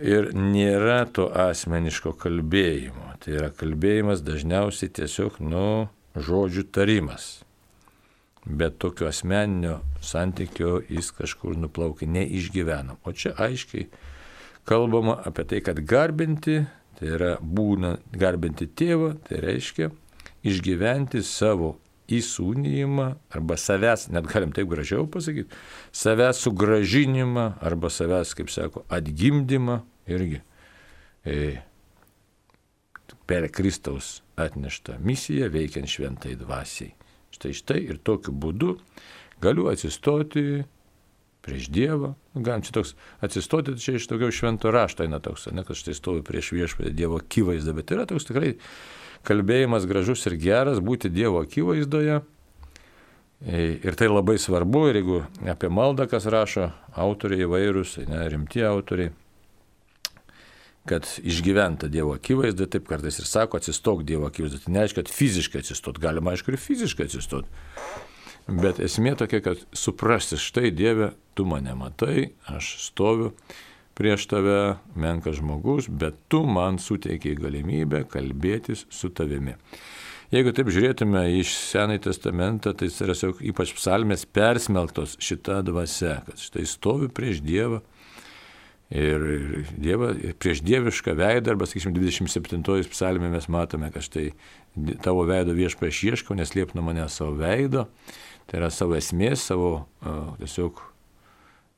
ir 0.00 0.30
nėra 0.32 1.04
to 1.12 1.28
asmeniško 1.28 2.14
kalbėjimo. 2.16 3.12
Tai 3.20 3.36
yra 3.36 3.50
kalbėjimas 3.52 4.24
dažniausiai 4.24 4.88
tiesiog 4.96 5.36
nu 5.44 5.90
žodžių 6.16 6.64
tarimas. 6.72 7.42
Bet 8.42 8.80
tokio 8.82 9.06
asmeninio 9.06 9.82
santykio 10.02 10.80
jis 10.88 11.12
kažkur 11.14 11.60
nuplaukia, 11.60 12.08
neišgyvenam. 12.10 12.96
O 13.04 13.12
čia 13.12 13.36
aiškiai 13.38 13.86
kalbama 14.68 15.18
apie 15.26 15.44
tai, 15.48 15.60
kad 15.64 15.80
garbinti, 15.88 16.62
tai 16.98 17.14
yra 17.16 17.32
būna 17.40 17.96
garbinti 18.14 18.68
tėvą, 18.68 19.14
tai 19.26 19.40
reiškia 19.42 19.90
išgyventi 20.46 21.22
savo 21.26 21.76
įsūnyjimą 22.12 23.06
arba 23.32 23.56
savęs, 23.58 24.08
net 24.12 24.26
galim 24.28 24.52
taip 24.54 24.68
gražiau 24.70 25.06
pasakyti, 25.10 25.50
savęs 25.94 26.42
sugražinimą 26.44 27.46
arba 27.62 27.90
savęs, 27.92 28.34
kaip 28.36 28.50
sako, 28.52 28.84
atgimdymą 28.92 29.80
irgi 30.10 30.42
e, 31.24 31.62
per 33.26 33.48
Kristaus 33.54 34.20
atneštą 34.40 34.98
misiją 35.00 35.48
veikiant 35.52 35.88
šventai 35.88 36.34
dvasiai. 36.40 36.92
Štai 37.32 37.54
štai 37.56 37.80
ir 37.86 38.00
tokiu 38.04 38.34
būdu 38.36 38.74
galiu 39.42 39.70
atsistoti 39.72 40.64
prieš 41.42 41.68
Dievą. 41.74 42.14
Nu, 42.34 42.42
galim 42.42 42.62
čia 42.62 42.74
toks 42.78 42.94
atsistoti, 43.24 43.74
čia 43.82 43.96
iš 43.98 44.08
daugiau 44.10 44.32
švento 44.34 44.70
rašto 44.74 45.06
eina 45.06 45.18
toks, 45.22 45.48
ne 45.52 45.64
kad 45.66 45.78
štai 45.78 45.94
stovi 45.98 46.22
prieš 46.26 46.52
viešpatį 46.54 46.92
Dievo 46.94 47.18
akivaizdą, 47.20 47.74
bet 47.76 47.94
yra 47.94 48.06
toks 48.08 48.28
tikrai 48.28 48.54
kalbėjimas 49.26 49.86
gražus 49.90 50.24
ir 50.30 50.38
geras, 50.40 50.82
būti 50.82 51.10
Dievo 51.12 51.42
akivaizdoje. 51.42 52.20
E, 53.42 53.62
ir 53.82 53.98
tai 53.98 54.06
labai 54.06 54.36
svarbu, 54.38 54.84
ir 54.90 55.00
jeigu 55.00 55.18
apie 55.50 55.70
maldą 55.70 56.06
kas 56.10 56.28
rašo, 56.30 56.70
autoriai 56.94 57.42
įvairūs, 57.48 57.96
tai 57.98 58.06
ne, 58.06 58.22
rimti 58.30 58.62
autoriai, 58.62 59.10
kad 60.86 61.06
išgyventa 61.22 61.90
Dievo 61.90 62.14
akivaizda, 62.14 62.68
taip 62.70 62.86
kartais 62.90 63.18
ir 63.18 63.26
sako, 63.26 63.58
atsistok 63.58 64.06
Dievo 64.06 64.30
akivaizda. 64.30 64.62
Tai 64.62 64.76
neaišku, 64.78 65.02
kad 65.02 65.10
fiziškai 65.10 65.62
atsistot, 65.62 65.98
galima 66.02 66.34
aišku 66.34 66.54
ir 66.54 66.62
fiziškai 66.62 67.10
atsistot. 67.10 67.50
Bet 68.46 68.80
esmė 68.82 69.14
tokia, 69.18 69.42
kad 69.44 69.60
suprasti, 69.76 70.38
štai 70.40 70.72
Dieve, 70.74 71.12
tu 71.38 71.46
mane 71.48 71.74
matai, 71.78 72.32
aš 72.50 72.74
stoviu 72.88 73.30
prieš 73.98 74.24
tave 74.30 74.78
menkas 74.98 75.38
žmogus, 75.38 75.86
bet 75.86 76.16
tu 76.32 76.42
man 76.48 76.80
suteikiai 76.80 77.36
galimybę 77.38 78.06
kalbėtis 78.10 78.86
su 78.90 79.12
tavimi. 79.12 79.54
Jeigu 80.32 80.54
taip 80.56 80.70
žiūrėtume 80.72 81.26
iš 81.36 81.52
Senąjį 81.68 82.00
testamentą, 82.06 82.72
tai 82.72 82.88
yra 82.88 83.14
ypač 83.52 83.74
psalmės 83.76 84.24
persmeltos 84.24 85.18
šita 85.20 85.60
dvasia, 85.66 86.22
kad 86.24 86.40
štai 86.40 86.64
stovi 86.66 87.10
prieš 87.12 87.42
Dievą 87.44 87.82
ir 88.92 89.22
dieva, 89.80 90.12
prieš 90.40 90.60
dievišką 90.66 91.14
veidą, 91.16 91.54
arba, 91.54 91.68
sakysim, 91.68 91.94
27 91.96 92.90
psalmė 92.92 93.30
mes 93.32 93.48
matome, 93.52 93.88
kad 93.92 94.04
štai 94.04 94.30
tavo 95.04 95.24
veido 95.28 95.54
viešpa 95.56 95.88
aš 95.88 96.02
ieškau, 96.10 96.36
neslėp 96.36 96.74
nuo 96.76 96.84
mane 96.84 97.06
savo 97.12 97.36
veido, 97.40 97.86
tai 98.50 98.60
yra 98.60 98.70
savo 98.72 98.96
esmės, 98.98 99.46
savo 99.48 99.72
uh, 99.78 100.34
tiesiog 100.40 100.80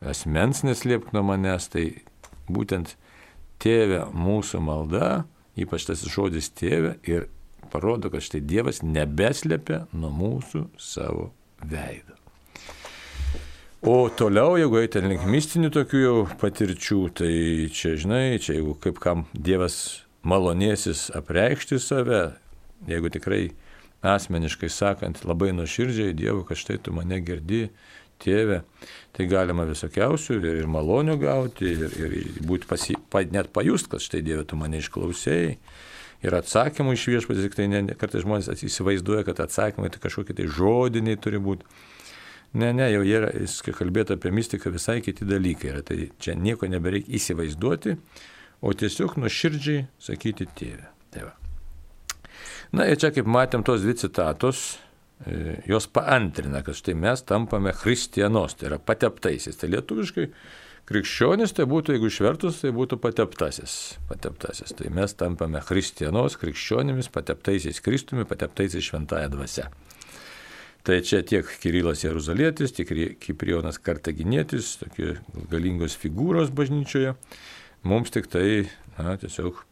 asmens 0.04 0.64
neslėpk 0.66 1.14
nuo 1.14 1.24
manęs, 1.30 1.68
tai 1.72 1.86
būtent 2.50 2.96
tėvė 3.62 4.04
mūsų 4.12 4.60
malda, 4.64 5.24
ypač 5.56 5.88
tas 5.88 6.02
žodis 6.10 6.50
tėvė, 6.56 6.96
ir 7.08 7.28
parodo, 7.72 8.10
kad 8.12 8.24
štai 8.24 8.42
Dievas 8.44 8.82
nebeslėpia 8.84 9.84
nuo 9.96 10.12
mūsų 10.14 10.66
savo 10.80 11.30
veido. 11.64 12.18
O 13.84 14.08
toliau, 14.08 14.54
jeigu 14.56 14.78
eiti 14.80 15.02
link 15.04 15.26
mistinių 15.28 15.68
tokių 15.74 15.98
jau 16.00 16.14
patirčių, 16.40 17.00
tai 17.20 17.34
čia, 17.68 17.98
žinai, 18.00 18.38
čia 18.40 18.56
jeigu 18.56 18.78
kaip 18.80 19.00
kam 19.02 19.26
Dievas 19.36 20.06
malonėsis 20.24 21.10
apreikšti 21.12 21.76
save, 21.82 22.22
jeigu 22.88 23.12
tikrai 23.12 23.42
asmeniškai 24.04 24.70
sakant, 24.70 25.24
labai 25.24 25.52
nuoširdžiai 25.56 26.14
Dievui, 26.16 26.44
kad 26.48 26.60
štai 26.60 26.78
tu 26.84 26.92
mane 26.94 27.20
girdi, 27.24 27.68
tėvė, 28.22 28.60
tai 29.16 29.26
galima 29.30 29.66
visokiausių 29.68 30.38
ir, 30.38 30.68
malonių 30.70 31.16
gauti, 31.22 31.72
ir, 31.72 31.96
ir 31.98 32.44
būti 32.46 32.68
pasi, 32.70 32.96
net 33.34 33.50
pajust, 33.54 33.90
kad 33.92 34.04
štai 34.04 34.22
Dieve, 34.26 34.44
tu 34.48 34.58
mane 34.60 34.80
išklausėjai. 34.82 35.56
Ir 36.24 36.32
atsakymų 36.38 36.94
iš 36.96 37.02
viešpatės, 37.10 37.44
tik 37.44 37.56
tai 37.58 37.66
ne, 37.68 37.82
kartais 38.00 38.24
žmonės 38.24 38.64
įsivaizduoja, 38.64 39.26
kad 39.26 39.42
atsakymai 39.44 39.90
tai 39.92 40.00
kažkokie 40.00 40.36
tai 40.38 40.46
žodiniai 40.48 41.20
turi 41.20 41.40
būti. 41.42 41.68
Ne, 42.54 42.70
ne, 42.72 42.86
jau 42.94 43.02
yra, 43.04 43.28
kai 43.66 43.74
kalbėti 43.76 44.16
apie 44.16 44.32
mistiką, 44.32 44.72
visai 44.72 45.00
kiti 45.04 45.28
dalykai 45.28 45.74
yra. 45.74 45.84
Tai 45.84 45.98
čia 46.22 46.38
nieko 46.38 46.70
nebereikia 46.70 47.18
įsivaizduoti, 47.18 47.98
o 48.64 48.72
tiesiog 48.72 49.18
nuoširdžiai 49.20 49.88
sakyti 50.00 50.48
tėvę. 50.56 50.86
Tai 51.12 51.28
va. 51.28 51.40
Na 52.74 52.88
ir 52.90 52.98
čia, 52.98 53.12
kaip 53.14 53.28
matėm, 53.30 53.62
tos 53.66 53.84
dvi 53.84 53.94
citatos, 54.00 54.64
e, 55.22 55.60
jos 55.70 55.86
paantrina, 55.94 56.64
kad 56.66 56.74
štai 56.74 56.96
mes 56.98 57.22
tampame 57.26 57.70
kristianos, 57.76 58.56
tai 58.58 58.72
yra 58.72 58.80
pateptaisiais. 58.82 59.58
Tai 59.60 59.70
lietuviškai 59.76 60.26
krikščionis 60.90 61.54
tai 61.54 61.68
būtų, 61.70 61.94
jeigu 61.94 62.10
išvertus, 62.10 62.58
tai 62.64 62.72
būtų 62.74 62.98
pateptasis. 63.02 63.76
Pateptasis. 64.10 64.74
Tai 64.74 64.90
mes 64.96 65.14
tampame 65.20 65.62
kristianos, 65.64 66.38
krikščionimis, 66.40 67.12
pateptaisiais 67.14 67.78
Kristumi, 67.84 68.26
pateptaisiais 68.28 68.90
šventąją 68.90 69.30
dvasę. 69.36 69.68
Tai 70.84 70.98
čia 71.00 71.22
tiek 71.24 71.48
Kirilas 71.62 72.02
Jeruzalėtis, 72.04 72.74
tiek 72.76 72.90
Kiprionas 73.22 73.78
Kartaginėtis, 73.80 74.74
tokie 74.82 75.14
galingos 75.48 75.94
figūros 75.96 76.50
bažnyčioje. 76.52 77.14
Mums 77.88 78.12
tik 78.12 78.28
tai, 78.32 78.66
na, 78.98 79.14
tiesiog 79.20 79.62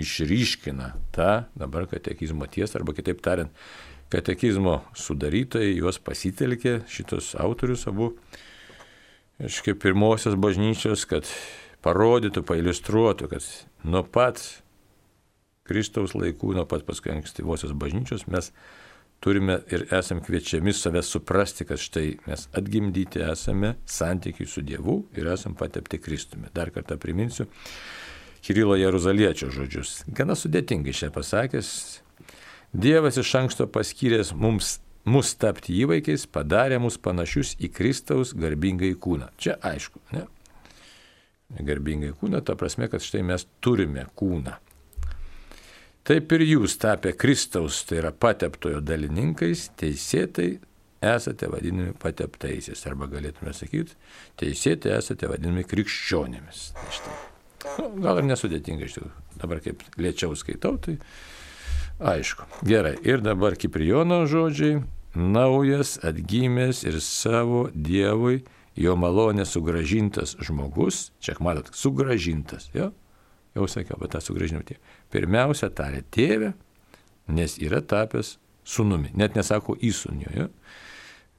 išryškina 0.00 0.92
tą 1.14 1.30
dabar 1.58 1.88
katekizmo 1.90 2.46
tiesą, 2.50 2.80
arba 2.80 2.94
kitaip 2.96 3.20
tariant, 3.24 3.52
katekizmo 4.12 4.80
sudarytojai 4.98 5.74
juos 5.76 5.98
pasitelkė, 6.02 6.82
šitos 6.90 7.32
autorius 7.40 7.86
abu, 7.90 8.12
aiškiai, 9.42 9.76
pirmosios 9.78 10.36
bažnyčios, 10.40 11.06
kad 11.08 11.28
parodytų, 11.82 12.44
pailustruotų, 12.46 13.30
kad 13.32 13.48
nuo 13.88 14.04
pat 14.04 14.42
Kristaus 15.66 16.16
laikų, 16.18 16.54
nuo 16.58 16.66
pat 16.68 16.84
paskui 16.86 17.12
ankstyvosios 17.14 17.74
bažnyčios 17.78 18.26
mes 18.30 18.50
turime 19.22 19.60
ir 19.70 19.86
esam 19.94 20.20
kviečiami 20.22 20.74
save 20.74 21.02
suprasti, 21.06 21.66
kad 21.66 21.80
štai 21.80 22.16
mes 22.26 22.48
atgimdyti 22.58 23.22
esame 23.22 23.76
santykiai 23.86 24.48
su 24.50 24.64
Dievu 24.66 24.98
ir 25.16 25.30
esam 25.30 25.54
patepti 25.58 26.00
Kristumi. 26.02 26.50
Dar 26.54 26.72
kartą 26.74 26.98
priminsiu, 26.98 27.46
Kirilo 28.42 28.74
Jeruzaliečio 28.74 29.52
žodžius. 29.54 30.00
Gana 30.10 30.34
sudėtingai 30.34 30.94
čia 30.96 31.12
pasakęs. 31.14 31.68
Dievas 32.72 33.18
iš 33.20 33.34
anksto 33.38 33.68
paskyręs 33.70 34.32
mums 34.34 34.78
mus 35.04 35.34
tapti 35.38 35.76
įvaikiais, 35.82 36.26
padarė 36.30 36.80
mus 36.82 36.98
panašius 36.98 37.54
į 37.62 37.70
Kristaus 37.74 38.32
garbingai 38.34 38.94
kūną. 38.98 39.30
Čia 39.38 39.58
aišku, 39.62 40.02
ne? 40.16 40.26
Garbingai 41.62 42.14
kūną, 42.18 42.40
ta 42.42 42.56
prasme, 42.58 42.88
kad 42.90 43.04
štai 43.04 43.22
mes 43.28 43.46
turime 43.62 44.06
kūną. 44.18 44.56
Taip 46.02 46.32
ir 46.34 46.42
jūs 46.42 46.78
tapę 46.82 47.12
Kristaus, 47.14 47.84
tai 47.86 48.00
yra 48.00 48.10
pateptojo 48.10 48.80
dalininkais, 48.82 49.68
teisėtai 49.78 50.56
esate 51.02 51.50
vadinami 51.50 51.94
pateptaisiais, 52.02 52.82
arba 52.90 53.06
galėtume 53.10 53.54
sakyti, 53.54 53.94
teisėtai 54.42 54.96
esate 54.96 55.30
vadinami 55.30 55.66
krikščionėmis. 55.68 56.72
Tai 56.78 56.96
štai. 56.98 57.20
Gal 57.62 58.20
ir 58.20 58.26
nesudėtinga 58.26 58.86
iš 58.86 58.96
tikrųjų. 58.96 59.12
Dabar 59.42 59.60
kaip 59.64 59.84
lėčiau 60.00 60.34
skaitau, 60.38 60.76
tai 60.82 60.96
aišku. 62.02 62.48
Gerai. 62.66 62.96
Ir 63.06 63.22
dabar 63.24 63.56
Kiprijono 63.58 64.24
žodžiai. 64.30 64.82
Naujas, 65.12 65.98
atgimęs 66.00 66.86
ir 66.88 66.96
savo 67.04 67.66
Dievui, 67.74 68.38
jo 68.80 68.94
malonė 68.96 69.44
sugražintas 69.44 70.38
žmogus. 70.40 71.10
Čia 71.20 71.36
matot, 71.44 71.68
sugražintas. 71.76 72.70
Jo? 72.72 72.90
Jau 73.52 73.68
sakiau, 73.68 73.98
bet 74.00 74.14
tą 74.14 74.22
sugražinimą. 74.24 74.78
Pirmiausia, 75.12 75.68
tarė 75.68 76.00
tėvė, 76.14 76.54
nes 77.28 77.58
yra 77.60 77.82
tapęs 77.84 78.38
sunumi. 78.64 79.12
Net 79.12 79.36
nesako 79.36 79.76
įsūnio. 79.76 80.32
Jo? 80.32 80.48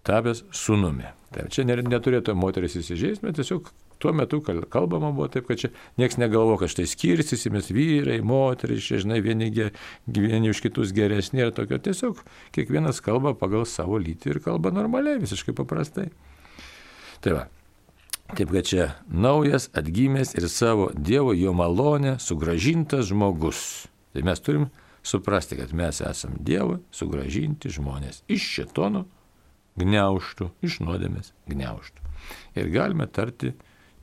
Tapęs 0.05 0.43
sunumi. 0.53 1.09
Tai 1.33 1.47
čia 1.49 1.65
neturėtų 1.65 2.35
moteris 2.37 2.77
įsižeisti, 2.77 3.25
bet 3.25 3.39
tiesiog 3.39 3.73
tuo 4.01 4.13
metu 4.13 4.39
kalbama 4.43 5.11
buvo 5.11 5.27
taip, 5.31 5.47
kad 5.47 5.61
čia 5.61 5.69
niekas 6.01 6.19
negalvo, 6.21 6.57
kad 6.61 6.71
štai 6.71 6.85
skirstysimės 6.89 7.71
vyrai, 7.73 8.19
moteris, 8.25 8.85
čia 8.85 9.01
žinai, 9.03 9.19
vieni, 9.25 9.49
vieni 10.07 10.53
už 10.53 10.63
kitus 10.65 10.93
geresni 10.95 11.43
ir 11.43 11.53
tokio. 11.55 11.81
Tiesiog 11.83 12.21
kiekvienas 12.55 13.01
kalba 13.05 13.35
pagal 13.37 13.67
savo 13.69 13.99
lytį 14.01 14.35
ir 14.35 14.43
kalba 14.45 14.73
normaliai, 14.75 15.21
visiškai 15.23 15.55
paprastai. 15.57 16.09
Tai 17.23 17.37
va. 17.39 17.49
Taip, 18.33 18.49
kad 18.49 18.65
čia 18.65 18.85
naujas, 19.07 19.67
atgimęs 19.77 20.31
ir 20.39 20.47
savo 20.49 20.87
Dievo 20.95 21.33
jo 21.37 21.51
malonę 21.53 22.15
sugražintas 22.19 23.11
žmogus. 23.11 23.85
Tai 24.13 24.23
mes 24.25 24.41
turim 24.41 24.69
suprasti, 25.03 25.57
kad 25.59 25.73
mes 25.73 26.01
esame 26.01 26.39
Dievo 26.39 26.79
sugražinti 26.91 27.69
žmonės 27.69 28.23
iš 28.31 28.47
šetono 28.55 29.03
gneuštų, 29.79 30.49
iš 30.65 30.79
nuodėmės 30.85 31.33
gneuštų. 31.49 32.09
Ir 32.57 32.71
galime 32.73 33.07
tarti 33.07 33.53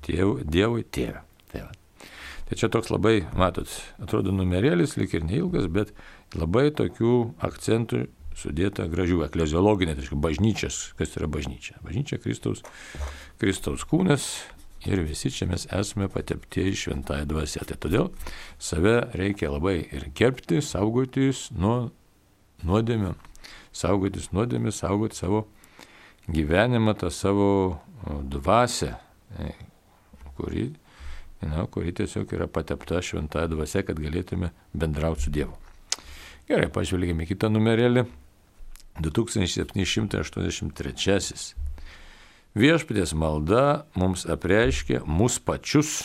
tėv, 0.06 0.40
Dievui 0.44 0.84
tėvę. 0.84 1.24
Tai, 1.50 1.66
va. 1.66 2.06
tai 2.48 2.60
čia 2.60 2.70
toks 2.72 2.92
labai, 2.92 3.24
matot, 3.38 3.70
atrodo 4.02 4.34
numerėlis, 4.34 4.96
lik 5.00 5.16
ir 5.18 5.26
neilgas, 5.26 5.68
bet 5.72 5.92
labai 6.36 6.68
tokių 6.74 7.16
akcentų 7.46 8.06
sudėta 8.40 8.86
gražių, 8.90 9.24
ekleziologinė, 9.26 9.96
tai 9.98 10.18
bažnyčias, 10.24 10.78
kas 10.98 11.16
yra 11.18 11.28
bažnyčia. 11.30 11.76
Bažnyčia 11.84 12.20
Kristaus, 12.22 12.62
Kristaus 13.40 13.84
kūnas 13.88 14.30
ir 14.88 15.02
visi 15.04 15.32
čia 15.34 15.48
mes 15.50 15.66
esame 15.74 16.08
pateptieji 16.12 16.78
šventąją 16.84 17.28
dvasę. 17.28 17.64
Tai 17.68 17.78
todėl 17.84 18.10
save 18.62 18.96
reikia 19.18 19.52
labai 19.52 19.80
ir 19.82 20.08
gerbti, 20.16 20.62
saugotis 20.64 21.48
nuo 21.52 21.90
nuodėmio, 22.64 23.14
saugotis 23.72 24.30
nuodėmio, 24.36 24.72
saugoti 24.72 25.20
savo 25.20 25.44
gyvenimą, 26.30 26.94
tą 27.00 27.10
savo 27.12 27.50
dvasę, 28.06 28.94
kuri, 30.40 30.64
na, 31.44 31.66
kuri 31.70 31.92
tiesiog 31.96 32.26
yra 32.36 32.46
patepta 32.48 33.02
šventąją 33.04 33.48
dvasia, 33.52 33.80
kad 33.84 33.96
galėtume 34.00 34.48
bendrauti 34.72 35.22
su 35.28 35.32
Dievu. 35.34 35.54
Gerai, 36.50 36.68
pažvelgime 36.72 37.24
kitą 37.28 37.46
numerėlį. 37.52 38.02
2783. 39.00 41.54
Viešpatės 42.58 43.14
malda 43.14 43.86
mums 43.94 44.26
apreiškia 44.26 45.06
mus 45.06 45.38
pačius, 45.38 46.02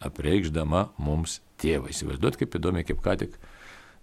apreikšdama 0.00 0.88
mums 0.96 1.44
tėvą. 1.60 1.92
Įsivaizduot, 1.92 2.40
kaip 2.40 2.56
įdomi, 2.56 2.80
kaip 2.88 3.04
ką 3.04 3.20
tik, 3.20 3.36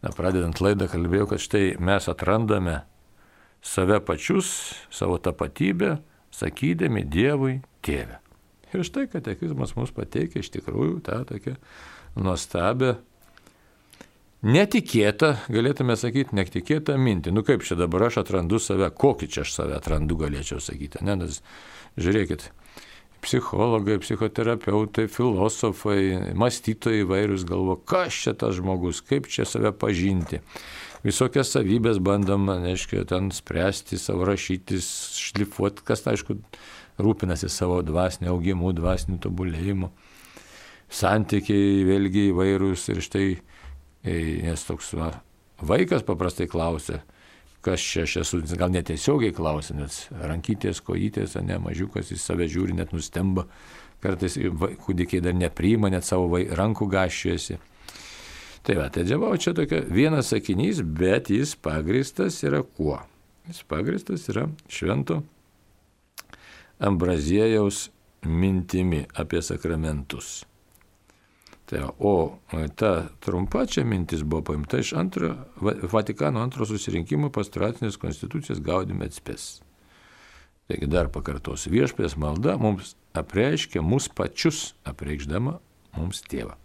na, 0.06 0.14
pradedant 0.14 0.62
laidą 0.62 0.86
kalbėjau, 0.92 1.34
kad 1.34 1.42
štai 1.42 1.82
mes 1.82 2.06
atrandame 2.12 2.86
save 3.66 3.98
pačius, 4.06 4.78
savo 4.94 5.18
tapatybę, 5.18 5.98
sakydami 6.34 7.04
Dievui 7.06 7.62
tėvę. 7.86 8.22
Ir 8.72 8.86
štai 8.88 9.08
katekizmas 9.12 9.76
mums 9.76 9.92
pateikia 9.96 10.44
iš 10.44 10.52
tikrųjų 10.54 11.02
tą 11.06 11.22
tokią 11.28 11.58
nuostabią, 12.22 12.96
netikėtą, 14.42 15.34
galėtume 15.52 15.98
sakyti, 16.00 16.36
netikėtą 16.38 16.96
mintį. 16.98 17.34
Nu 17.36 17.44
kaip 17.48 17.66
čia 17.68 17.78
dabar 17.80 18.08
aš 18.08 18.22
atrandu 18.24 18.62
save, 18.64 18.90
kokį 18.90 19.30
čia 19.32 19.46
aš 19.46 19.54
save 19.58 19.78
atrandu, 19.78 20.18
galėčiau 20.20 20.62
sakyti. 20.64 21.04
Ne, 21.06 21.18
nes 21.20 21.42
žiūrėkit, 22.00 22.48
psichologai, 23.22 24.00
psichoterapeutai, 24.02 25.08
filosofai, 25.12 26.34
mąstytojai 26.38 27.06
įvairius 27.06 27.46
galvo, 27.48 27.78
kas 27.78 28.18
čia 28.24 28.34
tas 28.38 28.58
žmogus, 28.58 29.04
kaip 29.06 29.30
čia 29.32 29.46
save 29.46 29.74
pažinti. 29.78 30.42
Visokias 31.06 31.50
savybės 31.54 31.98
bandom, 32.02 32.46
neaiškiai, 32.62 33.06
ten 33.10 33.32
spręsti, 33.34 33.98
savo 33.98 34.26
rašytis, 34.30 34.86
šlifuoti, 35.18 35.86
kas, 35.86 36.04
aišku, 36.10 36.38
rūpinasi 37.00 37.50
savo 37.50 37.82
dvasiniu 37.86 38.34
augimu, 38.34 38.74
dvasiniu 38.76 39.20
tobulėjimu. 39.22 39.92
Santykiai 40.92 41.86
vėlgi 41.88 42.28
įvairūs 42.32 42.90
ir 42.92 43.02
štai, 43.06 43.28
e, 44.04 44.16
nes 44.44 44.66
toks 44.68 44.92
va, 45.00 45.14
vaikas 45.64 46.04
paprastai 46.08 46.50
klausia, 46.52 47.00
kas 47.64 47.84
čia 47.86 48.04
aš 48.08 48.18
esu, 48.26 48.42
gal 48.60 48.74
netiesiogiai 48.74 49.34
klausia, 49.36 49.78
nes 49.78 50.04
rankytės, 50.12 50.82
kojytės, 50.84 51.38
ne, 51.46 51.60
mažiukas 51.62 52.12
į 52.12 52.20
save 52.20 52.50
žiūri, 52.52 52.76
net 52.76 52.92
nustemba, 52.96 53.48
kartais 54.02 54.36
kūdikiai 54.84 55.24
dar 55.24 55.38
nepriima, 55.38 55.92
net 55.94 56.08
savo 56.08 56.28
vai, 56.34 56.48
rankų 56.50 56.90
gašiuosi. 56.92 57.60
Tai 58.66 58.76
va, 58.78 58.90
tai 58.94 59.06
džiavau 59.08 59.34
čia 59.42 59.56
tokia 59.58 59.80
vienas 59.90 60.30
sakinys, 60.34 60.84
bet 60.86 61.32
jis 61.34 61.56
pagristas 61.58 62.44
yra 62.46 62.62
kuo? 62.62 63.00
Jis 63.50 63.64
pagristas 63.70 64.28
yra 64.30 64.50
švento 64.70 65.22
Ambraziejaus 66.82 67.90
mintimi 68.26 69.06
apie 69.14 69.42
sakramentus. 69.46 70.42
Tai, 71.70 71.86
o 72.00 72.36
ta 72.76 73.08
trumpa 73.24 73.64
čia 73.66 73.86
mintis 73.88 74.26
buvo 74.28 74.42
paimta 74.52 74.82
iš 74.82 74.92
antro, 75.00 75.36
Vatikano 75.94 76.42
antro 76.44 76.66
susirinkimo 76.68 77.30
pastoracinės 77.32 77.96
konstitucijos 78.02 78.60
gaudime 78.60 79.08
atspės. 79.08 79.62
Taigi 80.68 80.90
dar 80.92 81.08
pakartosiu, 81.14 81.72
viešpės 81.72 82.18
malda 82.20 82.58
mums 82.60 82.96
apreiškia 83.16 83.84
mus 83.84 84.10
pačius, 84.12 84.74
apreikšdama 84.88 85.58
mums 85.96 86.22
tėvą. 86.28 86.58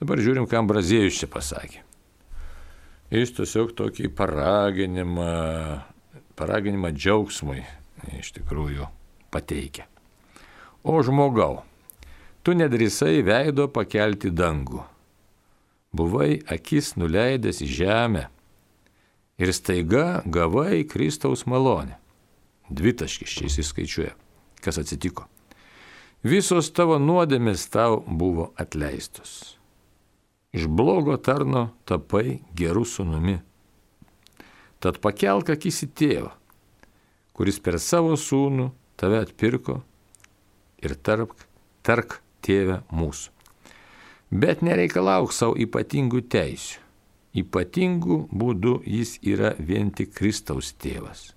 Dabar 0.00 0.24
žiūrim, 0.24 0.48
ką 0.50 0.64
Ambraziejus 0.64 1.20
čia 1.20 1.30
pasakė. 1.30 1.84
Jis 3.14 3.36
tiesiog 3.36 3.76
tokį 3.78 4.10
paraginimą, 4.18 5.30
paraginimą 6.34 6.90
džiaugsmui 6.96 7.62
iš 8.18 8.34
tikrųjų 8.40 8.90
pateikia. 9.34 9.88
O 10.84 11.00
žmogau, 11.02 11.62
tu 12.44 12.54
nedrįsai 12.54 13.24
veido 13.26 13.66
pakelti 13.72 14.30
dangų. 14.30 14.84
Buvai 15.94 16.42
akis 16.50 16.94
nuleidęs 16.98 17.62
į 17.64 17.68
žemę 17.80 18.24
ir 19.38 19.52
staiga 19.54 20.22
gavai 20.26 20.84
Kristaus 20.86 21.46
malonę. 21.46 21.96
Dvitaškis 22.70 23.38
čia 23.38 23.48
įsiskaičiuoja. 23.50 24.14
Kas 24.64 24.80
atsitiko? 24.80 25.26
Visos 26.24 26.70
tavo 26.72 26.96
nuodėmės 26.96 27.66
tau 27.68 28.00
buvo 28.08 28.48
atleistos. 28.56 29.58
Iš 30.56 30.68
blogo 30.70 31.18
tarno 31.20 31.66
tapai 31.84 32.40
gerų 32.56 32.84
sunumi. 32.88 33.40
Tad 34.80 35.00
pakelk 35.04 35.50
akis 35.52 35.82
į 35.84 35.88
tėvą, 36.00 36.30
kuris 37.36 37.60
per 37.60 37.76
savo 37.82 38.16
sūnų 38.20 38.70
tave 39.04 39.18
atpirko 39.20 39.82
ir 40.80 40.94
tarp, 41.04 41.34
tark 41.84 42.22
tėvę 42.40 42.78
mūsų. 42.88 43.32
Bet 44.32 44.64
nereikalauk 44.64 45.34
savo 45.36 45.58
ypatingų 45.60 46.22
teisių. 46.32 46.80
Ypatingų 47.34 48.16
būdų 48.32 48.72
jis 48.88 49.18
yra 49.20 49.52
vien 49.58 49.90
tik 49.92 50.14
Kristaus 50.16 50.72
tėvas. 50.80 51.34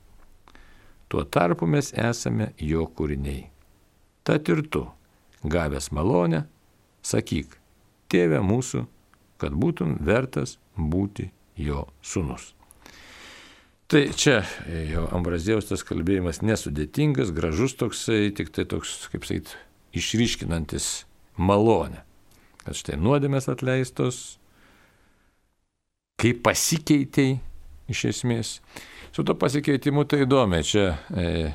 Tuo 1.11 1.25
tarpu 1.27 1.67
mes 1.67 1.91
esame 1.91 2.53
jo 2.61 2.85
kūriniai. 2.87 3.49
Tad 4.23 4.47
ir 4.47 4.63
tu, 4.71 4.85
gavęs 5.43 5.91
malonę, 5.91 6.45
sakyk, 7.03 7.57
tėve 8.07 8.39
mūsų, 8.45 8.85
kad 9.41 9.51
būtum 9.51 9.97
vertas 10.07 10.55
būti 10.77 11.31
jo 11.59 11.83
sunus. 11.99 12.53
Tai 13.87 14.01
čia 14.19 14.41
jo 14.91 15.05
Ambrazėjaus 15.15 15.69
tas 15.69 15.83
kalbėjimas 15.87 16.41
nesudėtingas, 16.43 17.31
gražus 17.31 17.77
toksai, 17.79 18.33
tik 18.35 18.51
tai 18.51 18.65
toks, 18.67 19.05
kaip 19.13 19.23
sakyt, 19.23 19.53
išryškinantis 19.95 21.05
malonę. 21.39 22.01
Kad 22.65 22.75
štai 22.75 22.97
nuodėmės 22.99 23.47
atleistos, 23.47 24.41
kaip 26.19 26.41
pasikeitėjai 26.43 27.37
iš 27.87 28.03
esmės. 28.11 28.57
Su 29.15 29.23
to 29.23 29.37
pasikeitimu 29.39 30.03
tai 30.03 30.25
įdomi, 30.25 30.59
čia 30.67 30.97
e, 31.15 31.53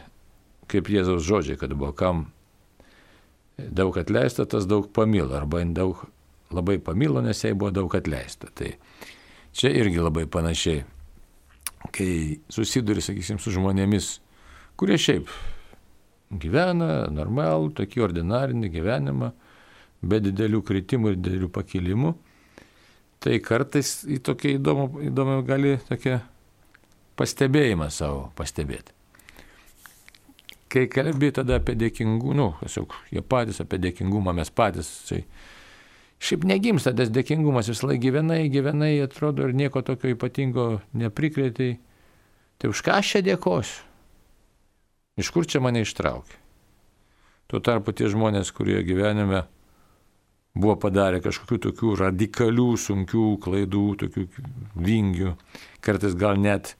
kaip 0.72 0.88
Jėzaus 0.88 1.26
žodžiai, 1.26 1.58
kad 1.60 1.76
buvo 1.76 1.92
kam 1.92 2.24
daug 3.58 3.98
atleista, 4.00 4.48
tas 4.48 4.64
daug 4.64 4.88
pamilo, 4.96 5.36
arba 5.36 5.60
daug 5.68 6.00
labai 6.48 6.78
pamilo, 6.80 7.20
nes 7.20 7.44
jai 7.44 7.52
buvo 7.52 7.74
daug 7.76 7.92
atleista. 8.00 8.48
Tai 8.56 8.72
čia 9.52 9.76
irgi 9.76 10.00
labai 10.00 10.24
panašiai 10.24 10.86
kai 11.90 12.40
susiduri, 12.52 13.02
sakysim, 13.04 13.40
su 13.42 13.52
žmonėmis, 13.54 14.14
kurie 14.78 14.98
šiaip 15.00 15.30
gyvena 16.32 17.08
normalų, 17.12 17.72
tokį 17.76 18.04
ordinarinį 18.06 18.70
gyvenimą, 18.72 19.32
be 20.02 20.18
didelių 20.22 20.62
kritimų 20.66 21.12
ir 21.12 21.20
didelių 21.20 21.50
pakilimų, 21.54 22.14
tai 23.22 23.38
kartais 23.44 24.00
į 24.08 24.18
tokį 24.26 24.56
įdomų, 24.58 24.88
įdomų 25.10 25.36
gali 25.46 25.76
tokia 25.88 26.22
pastebėjimą 27.18 27.88
savo 27.92 28.26
pastebėti. 28.38 28.94
Kai 30.72 30.86
kalbė 30.88 31.28
tada 31.36 31.58
apie 31.60 31.74
dėkingumą, 31.76 32.34
nu, 32.38 32.48
tiesiog 32.62 32.94
jie 33.12 33.20
patys 33.20 33.60
apie 33.60 33.78
dėkingumą, 33.82 34.32
mes 34.38 34.48
patys, 34.48 34.88
tai 35.10 35.20
Šiaip 36.22 36.44
negimsta 36.46 36.92
tas 36.94 37.10
dėkingumas, 37.10 37.70
vis 37.72 37.82
laik 37.82 38.02
gyvenai, 38.04 38.44
gyvenai, 38.52 38.92
atrodo 39.02 39.48
ir 39.48 39.56
nieko 39.58 39.82
tokio 39.82 40.12
ypatingo 40.14 40.66
neprikrėtai. 40.94 41.72
Tai 42.62 42.70
už 42.70 42.82
ką 42.86 43.00
aš 43.00 43.16
čia 43.16 43.24
dėkosiu? 43.26 43.80
Iš 45.18 45.32
kur 45.34 45.48
čia 45.50 45.60
mane 45.60 45.82
ištraukė? 45.82 46.38
Tuo 47.50 47.58
tarpu 47.60 47.92
tie 47.92 48.06
žmonės, 48.08 48.52
kurie 48.54 48.78
gyvenime 48.86 49.42
buvo 50.54 50.76
padarę 50.80 51.18
kažkokių 51.24 51.58
tokių 51.66 51.96
radikalių, 52.00 52.68
sunkių 52.80 53.26
klaidų, 53.42 53.84
tokių 54.04 54.24
vingių, 54.78 55.34
kartais 55.84 56.16
gal 56.16 56.40
net 56.40 56.76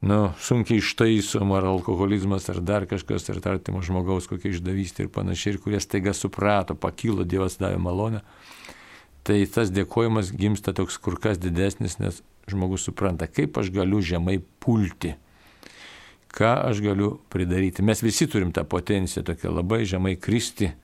nu, 0.00 0.32
sunkiai 0.40 0.78
ištaisom, 0.78 1.52
ar 1.56 1.64
alkoholizmas, 1.64 2.48
ar 2.52 2.60
dar 2.60 2.86
kažkas, 2.86 3.30
ar 3.32 3.40
artimo 3.54 3.82
žmogaus 3.82 4.28
kokia 4.28 4.52
išdavystė 4.52 5.06
ir 5.06 5.12
panašiai, 5.12 5.54
ir 5.54 5.60
kurie 5.62 5.80
staiga 5.80 6.12
suprato, 6.14 6.76
pakilo, 6.76 7.24
Dievas 7.24 7.56
davė 7.60 7.80
malonę, 7.80 8.22
tai 9.26 9.40
tas 9.50 9.72
dėkojimas 9.72 10.34
gimsta 10.36 10.74
toks 10.76 10.98
kur 11.02 11.18
kas 11.20 11.40
didesnis, 11.40 11.98
nes 11.98 12.20
žmogus 12.50 12.84
supranta, 12.86 13.26
kaip 13.26 13.56
aš 13.58 13.72
galiu 13.74 14.02
žemai 14.04 14.38
pulti, 14.62 15.16
ką 16.36 16.52
aš 16.68 16.82
galiu 16.84 17.16
pridaryti. 17.32 17.82
Mes 17.82 18.02
visi 18.04 18.28
turim 18.30 18.52
tą 18.52 18.66
potenciją 18.68 19.24
tokia 19.26 19.50
labai 19.50 19.86
žemai 19.88 20.14
kristi. 20.20 20.74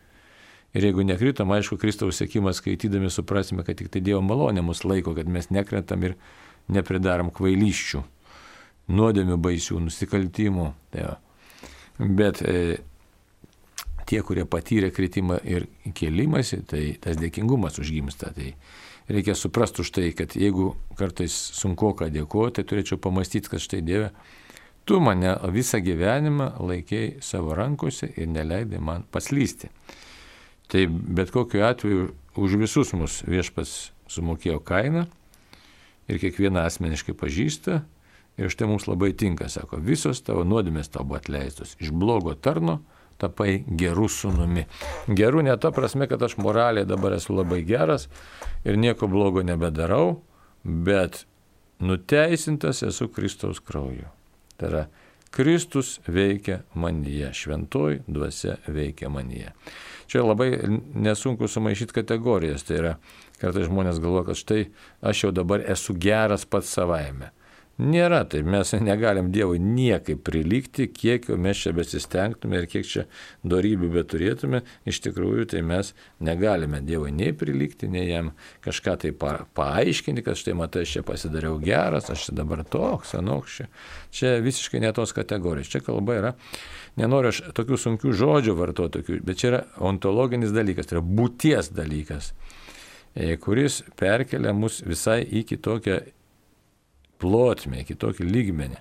Ir 0.72 0.86
jeigu 0.88 1.04
nekritom, 1.04 1.50
aišku, 1.52 1.76
Kristaus 1.76 2.16
sėkimas 2.16 2.62
skaitydami 2.62 3.10
suprasime, 3.12 3.60
kad 3.60 3.76
tik 3.76 3.90
tai 3.92 4.00
Dievo 4.00 4.22
malonė 4.24 4.64
mus 4.64 4.86
laiko, 4.88 5.12
kad 5.12 5.28
mes 5.28 5.50
nekrentam 5.52 6.00
ir 6.08 6.16
nepridarom 6.72 7.28
kvailyščių 7.28 8.00
nuodėmių 8.90 9.38
baisių, 9.42 9.80
nusikaltimų. 9.86 10.70
Tai. 10.94 11.10
Bet 11.98 12.42
e, 12.42 12.78
tie, 14.08 14.22
kurie 14.26 14.44
patyrė 14.48 14.90
kritimą 14.94 15.38
ir 15.46 15.68
kėlimąsi, 15.94 16.62
tai 16.68 16.84
tas 17.02 17.18
dėkingumas 17.20 17.78
užgimsta. 17.82 18.32
Tai 18.36 18.52
reikia 19.12 19.36
suprasti 19.38 19.84
už 19.84 19.92
tai, 19.94 20.10
kad 20.16 20.36
jeigu 20.38 20.72
kartais 20.98 21.34
sunku 21.56 21.92
ką 21.98 22.10
dėkoti, 22.12 22.60
tai 22.60 22.68
turėčiau 22.68 23.00
pamastyti, 23.02 23.50
kad 23.52 23.62
štai 23.62 23.82
Dieve, 23.86 24.10
tu 24.88 24.98
mane 25.00 25.34
visą 25.54 25.80
gyvenimą 25.82 26.52
laikėjai 26.60 27.22
savo 27.24 27.56
rankose 27.58 28.10
ir 28.16 28.30
neleidai 28.30 28.82
man 28.82 29.06
paslysti. 29.14 29.70
Tai 30.72 30.86
bet 30.88 31.30
kokiu 31.30 31.66
atveju 31.66 32.12
už 32.40 32.56
visus 32.56 32.94
mus 32.96 33.20
viešpas 33.28 33.92
sumokėjo 34.10 34.60
kainą 34.64 35.06
ir 36.08 36.20
kiekvieną 36.22 36.64
asmeniškai 36.64 37.14
pažįsta 37.16 37.82
Ir 38.40 38.48
štai 38.52 38.68
mums 38.70 38.86
labai 38.88 39.12
tinka, 39.18 39.50
sako, 39.52 39.80
visos 39.84 40.22
tavo 40.24 40.44
nuodėmės 40.48 40.88
tau 40.92 41.04
buvo 41.04 41.20
atleistos. 41.20 41.76
Iš 41.82 41.92
blogo 41.92 42.34
tarno 42.34 42.80
tapai 43.20 43.60
gerų 43.68 44.08
sunumi. 44.10 44.64
Gerų 45.06 45.44
ne 45.46 45.54
ta 45.60 45.70
prasme, 45.74 46.08
kad 46.10 46.22
aš 46.24 46.38
moraliai 46.40 46.88
dabar 46.88 47.18
esu 47.18 47.36
labai 47.36 47.60
geras 47.66 48.08
ir 48.64 48.80
nieko 48.80 49.08
blogo 49.10 49.44
nebedarau, 49.46 50.22
bet 50.64 51.24
nuteisintas 51.82 52.82
esu 52.86 53.10
Kristaus 53.12 53.60
krauju. 53.60 54.08
Tai 54.56 54.70
yra, 54.70 54.84
Kristus 55.32 55.96
veikia 56.06 56.60
manyje, 56.74 57.30
šventoji 57.32 58.02
dvasia 58.06 58.58
veikia 58.68 59.08
manyje. 59.08 59.52
Čia 60.06 60.26
labai 60.26 60.58
nesunku 60.94 61.48
sumaišyti 61.48 61.96
kategorijas. 61.96 62.66
Tai 62.68 62.76
yra, 62.76 62.90
kartais 63.40 63.70
žmonės 63.70 64.00
galvoja, 64.02 64.26
kad 64.28 64.40
štai 64.40 64.66
aš 65.00 65.24
jau 65.24 65.30
dabar 65.32 65.64
esu 65.72 65.96
geras 65.96 66.44
pats 66.44 66.74
savaime. 66.76 67.32
Nėra, 67.82 68.20
tai 68.30 68.42
mes 68.46 68.70
negalim 68.78 69.32
Dievui 69.34 69.58
niekaip 69.58 70.20
prilygti, 70.26 70.86
kiek 70.92 71.26
mes 71.40 71.58
čia 71.58 71.72
besistengtume 71.74 72.60
ir 72.60 72.68
kiek 72.70 72.86
čia 72.86 73.04
darybių 73.48 73.88
beturėtume, 73.96 74.60
iš 74.86 75.00
tikrųjų 75.06 75.48
tai 75.50 75.64
mes 75.66 75.90
negalime 76.22 76.82
Dievui 76.86 77.10
nei 77.16 77.32
prilygti, 77.34 77.90
nei 77.90 78.06
jam 78.06 78.30
kažką 78.62 78.94
tai 79.02 79.12
pa, 79.16 79.34
paaiškinti, 79.58 80.22
kad 80.26 80.38
štai 80.38 80.54
matai, 80.58 80.84
aš 80.86 80.94
čia 80.98 81.04
pasidariau 81.08 81.58
geras, 81.62 82.12
aš 82.12 82.28
čia 82.28 82.36
dabar 82.42 82.62
toks, 82.62 83.16
anoks 83.18 83.58
čia. 83.58 83.68
Čia 84.12 84.32
visiškai 84.44 84.84
ne 84.84 84.94
tos 84.94 85.16
kategorijos. 85.16 85.72
Čia 85.72 85.82
kalba 85.82 86.20
yra, 86.20 86.32
nenoriu 87.00 87.32
aš 87.32 87.42
tokių 87.56 87.80
sunkių 87.88 88.14
žodžių 88.22 88.58
vartoti, 88.62 89.04
bet 89.26 89.42
čia 89.42 89.50
yra 89.50 89.62
ontologinis 89.82 90.54
dalykas, 90.54 90.90
tai 90.90 91.00
yra 91.00 91.06
būties 91.18 91.72
dalykas 91.74 92.34
e, 93.14 93.34
kuris 93.42 93.82
perkelia 93.98 94.54
mus 94.54 94.82
visai 94.86 95.22
į 95.26 95.48
kitokią 95.50 96.02
plotmę, 97.22 97.84
kitokį 97.88 98.26
lygmenį. 98.28 98.80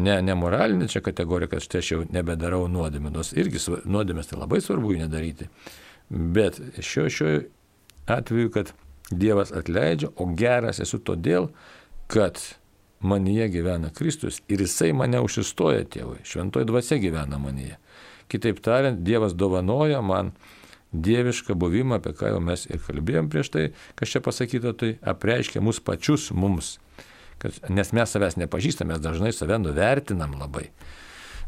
Ne, 0.00 0.20
ne 0.22 0.34
moralinė 0.38 0.86
čia 0.90 1.02
kategorija, 1.02 1.50
kad 1.50 1.64
štai 1.64 1.80
aš 1.82 1.88
jau 1.92 2.04
nebedarau 2.14 2.68
nuodėmę, 2.70 3.10
nors 3.10 3.32
irgi 3.34 3.62
nuodėmės 3.90 4.30
tai 4.30 4.38
labai 4.38 4.60
svarbu 4.62 4.94
jų 4.94 5.00
nedaryti. 5.02 5.48
Bet 6.10 6.60
šio, 6.78 7.08
šio 7.10 7.32
atveju, 8.10 8.52
kad 8.54 8.72
Dievas 9.10 9.50
atleidžia, 9.50 10.12
o 10.22 10.28
geras 10.38 10.78
esu 10.78 11.00
todėl, 11.02 11.48
kad 12.10 12.38
manyje 13.02 13.48
gyvena 13.50 13.90
Kristus 13.90 14.38
ir 14.46 14.62
jisai 14.62 14.92
mane 14.94 15.18
užsistoja 15.24 15.82
tėvui, 15.90 16.20
šventoji 16.22 16.68
dvasia 16.68 17.00
gyvena 17.02 17.40
manyje. 17.42 17.80
Kitaip 18.30 18.60
tariant, 18.62 19.02
Dievas 19.02 19.34
dovanoja 19.34 19.98
man 20.06 20.30
dievišką 20.92 21.56
buvimą, 21.58 21.98
apie 21.98 22.14
ką 22.14 22.30
jau 22.34 22.44
mes 22.44 22.68
ir 22.70 22.78
kalbėjom 22.86 23.30
prieš 23.32 23.50
tai, 23.54 23.64
kas 23.98 24.14
čia 24.14 24.22
pasakyta, 24.22 24.74
tai 24.78 24.92
apreiškia 25.02 25.62
mus 25.62 25.82
pačius 25.82 26.30
mums 26.30 26.76
kad, 27.40 27.56
nes 27.72 27.92
mes 27.96 28.12
savęs 28.12 28.36
nepažįstame, 28.40 28.94
mes 28.94 29.02
dažnai 29.04 29.32
save 29.36 29.58
nuvertinam 29.58 30.36
labai. 30.40 30.70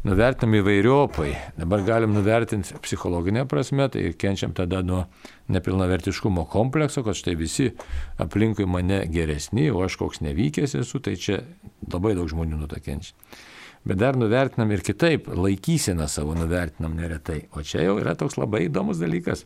nuvertinam 0.03 0.57
įvairiopai. 0.59 1.29
Dabar 1.55 1.83
galim 1.87 2.11
nuvertinti 2.13 2.75
psichologinę 2.83 3.45
prasme, 3.47 3.87
tai 3.89 4.09
kenčiam 4.19 4.51
tada 4.53 4.81
nuo 4.83 5.05
nepilnavertiškumo 5.47 6.43
komplekso, 6.51 7.03
kad 7.03 7.15
štai 7.15 7.35
visi 7.39 7.69
aplinkui 8.19 8.67
mane 8.67 9.05
geresni, 9.07 9.69
o 9.71 9.79
aš 9.85 9.95
koks 10.01 10.19
nevykęs 10.25 10.75
esu, 10.81 10.99
tai 10.99 11.15
čia 11.15 11.39
labai 11.87 12.17
daug 12.19 12.27
žmonių 12.27 12.59
nuo 12.59 12.67
to 12.67 12.81
kenčia. 12.83 13.15
Bet 13.83 13.99
dar 13.99 14.15
nuvertinam 14.15 14.71
ir 14.71 14.83
kitaip, 14.83 15.27
laikyseną 15.27 16.07
savo 16.07 16.35
nuvertinam 16.35 16.95
neretai. 16.95 17.45
O 17.51 17.63
čia 17.63 17.83
jau 17.83 17.97
yra 17.99 18.15
toks 18.15 18.37
labai 18.39 18.69
įdomus 18.69 18.99
dalykas. 18.99 19.43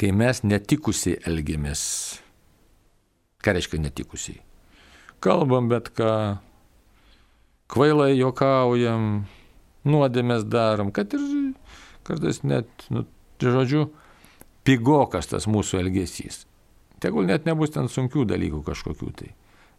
Kai 0.00 0.12
mes 0.16 0.40
netikusiai 0.44 1.20
elgiamės. 1.28 1.82
Ką 3.44 3.52
reiškia 3.56 3.82
netikusiai? 3.84 4.40
Kalbam 5.24 5.70
bet 5.70 5.88
ką, 5.96 6.36
kvailai 7.72 8.12
jokaujam, 8.18 9.24
nuodėmės 9.88 10.44
darom, 10.48 10.90
kad 10.92 11.14
ir 11.16 11.22
kartais 12.04 12.42
net, 12.44 12.68
nu, 12.92 13.06
žodžiu, 13.40 13.86
pigokas 14.64 15.30
tas 15.30 15.48
mūsų 15.48 15.80
elgesys. 15.80 16.44
Tegul 17.00 17.28
net 17.28 17.48
nebus 17.48 17.72
ten 17.74 17.88
sunkių 17.90 18.24
dalykų 18.28 18.62
kažkokių 18.64 19.10
tai. 19.16 19.32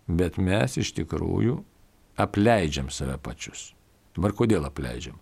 Bet 0.05 0.37
mes 0.37 0.77
iš 0.77 0.91
tikrųjų 0.97 1.59
apleidžiam 2.21 2.91
save 2.93 3.17
pačius. 3.21 3.71
Dabar 4.15 4.35
kodėl 4.37 4.67
apleidžiam? 4.67 5.17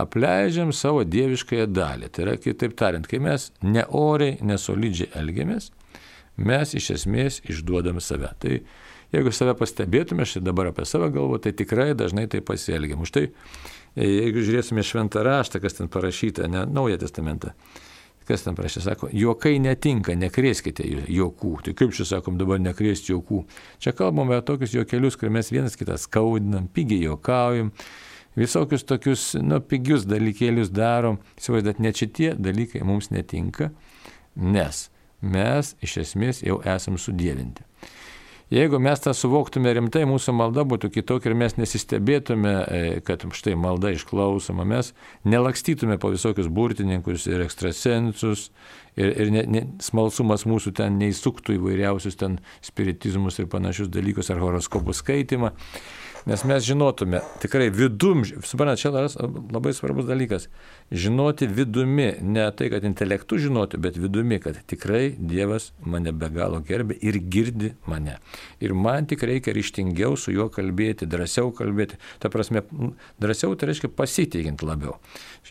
Apleidžiam 0.00 0.72
savo 0.74 1.04
dieviškąją 1.06 1.66
dalį. 1.70 2.08
Tai 2.10 2.24
yra, 2.24 2.36
kitaip 2.40 2.72
tariant, 2.78 3.06
kai 3.06 3.20
mes 3.22 3.50
neoriai, 3.62 4.40
nesolidžiai 4.42 5.12
elgiamės, 5.20 5.68
mes 6.36 6.72
iš 6.74 6.90
esmės 6.96 7.38
išduodam 7.46 8.00
save. 8.02 8.32
Tai 8.42 8.56
jeigu 9.14 9.32
save 9.34 9.54
pastebėtume, 9.58 10.26
aš 10.26 10.38
dabar 10.44 10.70
apie 10.70 10.86
save 10.88 11.10
galvoju, 11.14 11.44
tai 11.46 11.54
tikrai 11.56 11.92
dažnai 11.98 12.26
tai 12.30 12.42
pasielgiam. 12.44 13.02
Už 13.04 13.14
tai, 13.14 13.24
jeigu 13.98 14.44
žiūrėsime 14.44 14.84
šventą 14.84 15.24
raštą, 15.26 15.62
kas 15.62 15.78
ten 15.78 15.90
parašyta, 15.92 16.48
ne 16.50 16.64
Naują 16.66 16.98
testamentą, 17.02 17.52
kas 18.28 18.46
ten 18.46 18.56
prašė, 18.58 18.82
sako, 18.84 19.10
juokai 19.12 19.58
netinka, 19.62 20.16
nekrėskite 20.18 20.86
juokų. 20.86 21.52
Tai 21.66 21.76
kaip 21.78 21.94
čia 21.96 22.08
sakom 22.08 22.38
dabar 22.40 22.62
nekrėsti 22.62 23.12
juokų? 23.12 23.44
Čia 23.84 23.94
kalbame 23.96 24.38
apie 24.38 24.48
tokius 24.48 24.74
juokelius, 24.76 25.18
kur 25.20 25.32
mes 25.34 25.52
vienas 25.52 25.78
kitą 25.80 25.98
skaudinam, 26.00 26.66
pigiai 26.72 27.04
juokaujam, 27.08 27.70
visokius 28.38 28.86
tokius, 28.88 29.26
nu, 29.42 29.60
pigius 29.60 30.08
dalykėlius 30.08 30.72
darom. 30.74 31.20
Įsivaizduot, 31.40 31.82
net 31.84 32.00
šitie 32.00 32.32
dalykai 32.40 32.82
mums 32.86 33.12
netinka, 33.14 33.70
nes 34.34 34.88
mes 35.24 35.74
iš 35.84 36.00
esmės 36.04 36.42
jau 36.44 36.58
esam 36.68 36.98
sudėvinti. 37.00 37.64
Jeigu 38.52 38.78
mes 38.78 39.00
tą 39.00 39.14
suvoktume 39.16 39.72
rimtai, 39.72 40.02
mūsų 40.04 40.34
malda 40.36 40.66
būtų 40.68 40.90
kitokia 40.92 41.30
ir 41.30 41.36
mes 41.40 41.56
nesistebėtume, 41.56 42.52
e, 42.52 42.80
kad 43.04 43.24
štai 43.32 43.54
malda 43.56 43.94
išklausoma, 43.94 44.66
mes 44.68 44.92
nelakstytume 45.24 45.96
po 45.98 46.10
visokius 46.12 46.50
burtininkus 46.52 47.24
ir 47.30 47.40
ekstrasensus 47.46 48.50
ir, 49.00 49.14
ir 49.16 49.32
ne, 49.32 49.46
ne, 49.48 49.64
smalsumas 49.80 50.44
mūsų 50.44 50.74
ten 50.76 51.00
neįsuktų 51.00 51.56
įvairiausius 51.56 52.20
ten 52.20 52.36
spiritizmus 52.60 53.40
ir 53.40 53.48
panašius 53.48 53.88
dalykus 53.88 54.28
ar 54.30 54.44
horoskopų 54.44 54.92
skaitimą. 54.92 55.54
Nes 56.24 56.40
mes 56.48 56.64
žinotume, 56.64 57.18
tikrai 57.42 57.66
vidum, 57.68 58.22
suprantate, 58.24 58.80
čia 58.80 58.90
labai 59.52 59.74
svarbus 59.76 60.06
dalykas, 60.08 60.46
žinoti 60.88 61.44
vidumi, 61.52 62.14
ne 62.24 62.46
tai, 62.56 62.70
kad 62.72 62.86
intelektu 62.88 63.36
žinoti, 63.42 63.76
bet 63.76 63.98
vidumi, 64.00 64.38
kad 64.40 64.56
tikrai 64.70 65.10
Dievas 65.18 65.72
mane 65.84 66.14
be 66.16 66.30
galo 66.32 66.62
gerbė 66.64 66.96
ir 67.04 67.18
girdi 67.28 67.74
mane. 67.84 68.16
Ir 68.64 68.72
man 68.72 69.04
tik 69.10 69.26
reikia 69.28 69.52
ryštingiau 69.52 70.16
su 70.16 70.32
juo 70.32 70.48
kalbėti, 70.52 71.04
drąsiau 71.12 71.52
kalbėti. 71.56 72.00
Ta 72.24 72.32
prasme, 72.32 72.64
drąsiau 73.20 73.52
tai 73.60 73.68
reiškia 73.74 73.92
pasitikint 73.92 74.64
labiau. 74.64 74.96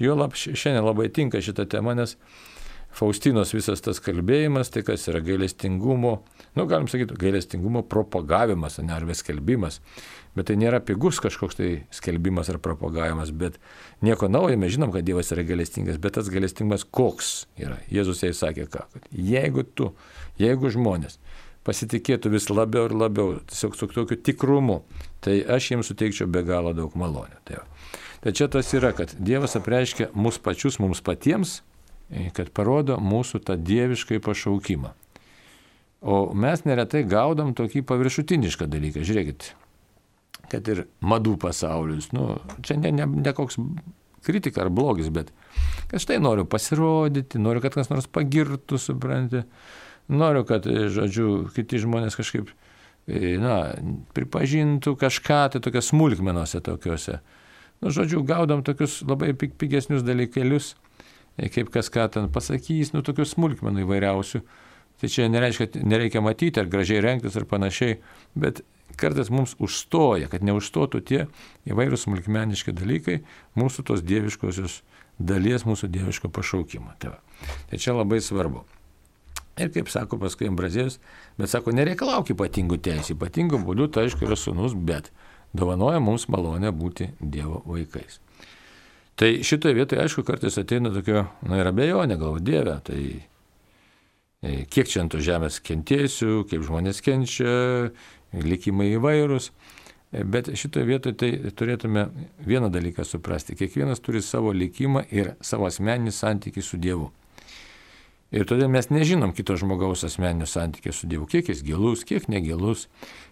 Jo 0.02 0.18
lab, 0.18 0.34
šiandien 0.34 0.82
labai 0.82 1.12
tinka 1.14 1.44
šitą 1.44 1.70
temą, 1.70 1.94
nes 2.02 2.18
Faustinos 2.94 3.54
visas 3.56 3.82
tas 3.82 4.02
kalbėjimas, 4.06 4.70
tai 4.74 4.84
kas 4.86 5.08
yra 5.10 5.22
gailestingumo, 5.26 6.20
nu 6.56 6.66
galim 6.70 6.88
sakyti, 6.88 7.16
gailestingumo 7.20 7.84
propagavimas, 7.90 8.78
ne 8.78 8.94
arba 8.94 9.16
skelbimas. 9.18 9.80
Bet 10.34 10.48
tai 10.50 10.56
nėra 10.58 10.80
pigus 10.82 11.20
kažkoks 11.22 11.60
tai 11.60 11.70
skelbimas 11.94 12.50
ar 12.50 12.58
propagavimas, 12.64 13.30
bet 13.38 13.60
nieko 14.02 14.30
naujo, 14.32 14.58
mes 14.58 14.74
žinom, 14.74 14.94
kad 14.94 15.06
Dievas 15.06 15.30
yra 15.36 15.46
gailestingas, 15.46 16.00
bet 16.02 16.18
tas 16.18 16.32
gailestingumas 16.34 16.88
koks 16.90 17.34
yra. 17.62 17.78
Jėzus 17.94 18.24
jai 18.26 18.32
sakė 18.38 18.66
ką, 18.74 18.86
kad 18.96 19.10
jeigu 19.14 19.66
tu, 19.78 19.92
jeigu 20.42 20.74
žmonės 20.74 21.20
pasitikėtų 21.64 22.34
vis 22.34 22.50
labiau 22.52 22.90
ir 22.90 22.96
labiau, 22.98 23.38
tiesiog 23.48 23.78
su 23.78 23.88
tokiu 23.88 24.18
tikrumu, 24.20 24.82
tai 25.24 25.38
aš 25.48 25.70
jiems 25.72 25.88
suteikčiau 25.94 26.28
be 26.28 26.42
galo 26.44 26.74
daug 26.76 26.98
malonių. 27.00 27.38
Tai, 27.48 27.62
tai 28.26 28.34
čia 28.36 28.50
tas 28.52 28.74
yra, 28.76 28.92
kad 28.98 29.14
Dievas 29.16 29.56
apreiškia 29.56 30.10
mus 30.12 30.42
pačius, 30.44 30.82
mums 30.84 31.00
patiems 31.06 31.62
kad 32.36 32.52
parodo 32.54 32.98
mūsų 33.02 33.42
tą 33.48 33.58
dieviškai 33.58 34.20
pašaukimą. 34.24 34.94
O 36.04 36.34
mes 36.36 36.66
neretai 36.68 37.06
gaudom 37.08 37.54
tokį 37.56 37.86
paviršutinišką 37.88 38.68
dalyką. 38.72 39.04
Žiūrėkit, 39.08 39.48
kad 40.52 40.68
ir 40.72 40.86
madų 41.00 41.38
pasaulis, 41.40 42.10
nu, 42.16 42.34
čia 42.66 42.78
ne, 42.82 42.92
ne, 42.92 43.08
ne 43.08 43.34
koks 43.36 43.60
kritika 44.24 44.66
ar 44.66 44.72
blogis, 44.72 45.08
bet 45.14 45.32
kad 45.92 46.04
štai 46.04 46.20
noriu 46.24 46.44
pasirodyti, 46.50 47.40
noriu, 47.40 47.64
kad 47.64 47.76
kas 47.76 47.92
nors 47.92 48.10
pagirtų, 48.12 48.80
supranti, 48.80 49.46
noriu, 50.12 50.44
kad, 50.48 50.68
žodžiu, 50.68 51.48
kiti 51.56 51.80
žmonės 51.84 52.20
kažkaip, 52.20 52.52
na, 53.40 53.58
pripažintų 54.16 54.96
kažką, 55.00 55.42
tai 55.56 55.64
tokias 55.64 55.92
smulkmenose 55.92 56.64
tokiuose. 56.64 57.20
Nu, 57.84 57.92
žodžiu, 57.92 58.24
gaudom 58.28 58.64
tokius 58.64 59.02
labai 59.08 59.34
pigesnius 59.36 60.04
dalykėlius 60.08 60.74
E, 61.38 61.50
kaip 61.50 61.72
kas 61.74 61.90
ką 61.90 62.06
ten 62.14 62.30
pasakys, 62.34 62.92
nu 62.94 63.02
tokių 63.06 63.26
smulkmenų 63.26 63.88
įvairiausių. 63.88 64.44
Tai 65.02 65.10
čia 65.12 65.28
nereiškia, 65.32 65.68
kad 65.68 65.88
nereikia 65.88 66.22
matyti 66.24 66.62
ar 66.62 66.70
gražiai 66.72 67.02
rengtis 67.04 67.36
ar 67.40 67.48
panašiai, 67.50 67.98
bet 68.40 68.62
kartais 69.00 69.32
mums 69.34 69.56
užstoja, 69.64 70.30
kad 70.32 70.46
neužstotų 70.46 71.02
tie 71.04 71.26
įvairūs 71.70 72.06
smulkmeniški 72.06 72.76
dalykai 72.78 73.22
mūsų 73.60 73.88
tos 73.90 74.04
dieviškosios 74.06 74.82
dalies, 75.20 75.66
mūsų 75.68 75.90
dieviško 75.94 76.32
pašaukimo. 76.34 76.94
Tai, 77.02 77.16
va. 77.16 77.50
tai 77.70 77.82
čia 77.82 77.98
labai 77.98 78.22
svarbu. 78.24 78.64
Ir 79.62 79.70
kaip 79.70 79.90
sako 79.94 80.18
paskui 80.22 80.48
Ambrazėjus, 80.50 80.98
bet 81.38 81.52
sako, 81.52 81.76
nereikalauk 81.78 82.32
ypatingų 82.34 82.80
teisų, 82.88 83.14
ypatingų 83.18 83.60
būdų 83.62 83.92
tai 83.94 84.08
aišku 84.08 84.26
yra 84.26 84.38
sunus, 84.40 84.74
bet 84.74 85.12
dovanoja 85.54 86.00
mums 86.02 86.26
malonę 86.34 86.72
būti 86.74 87.12
Dievo 87.20 87.62
vaikais. 87.68 88.18
Tai 89.14 89.30
šitoje 89.46 89.78
vietoje, 89.78 90.02
aišku, 90.02 90.24
kartais 90.26 90.58
ateina 90.58 90.90
tokio, 90.90 91.28
na 91.46 91.60
ir 91.62 91.70
abejonė, 91.70 92.18
gal 92.18 92.40
Dieve, 92.42 92.80
tai 92.82 93.02
kiek 94.44 94.90
čia 94.92 95.04
ant 95.04 95.14
to 95.14 95.22
žemės 95.24 95.62
kentėsiu, 95.64 96.44
kaip 96.50 96.66
žmonės 96.68 97.00
kenčia, 97.06 97.54
likimai 98.36 98.92
įvairūs. 98.98 99.50
E, 100.14 100.24
bet 100.24 100.52
šitoje 100.58 100.86
vietoje 100.86 101.18
tai 101.18 101.32
turėtume 101.56 102.08
vieną 102.46 102.70
dalyką 102.74 103.06
suprasti. 103.08 103.58
Kiekvienas 103.58 104.04
turi 104.04 104.22
savo 104.22 104.54
likimą 104.54 105.06
ir 105.12 105.34
savo 105.42 105.68
asmeninį 105.70 106.14
santykį 106.14 106.64
su 106.64 106.78
Dievu. 106.82 107.10
Ir 108.34 108.48
todėl 108.50 108.70
mes 108.74 108.88
nežinom 108.90 109.30
kito 109.38 109.54
žmogaus 109.62 110.02
asmeninio 110.08 110.48
santykio 110.50 110.94
su 110.94 111.06
Dievu, 111.10 111.28
kiek 111.30 111.52
jis 111.52 111.62
gilus, 111.66 112.02
kiek 112.06 112.26
negilus, 112.34 112.88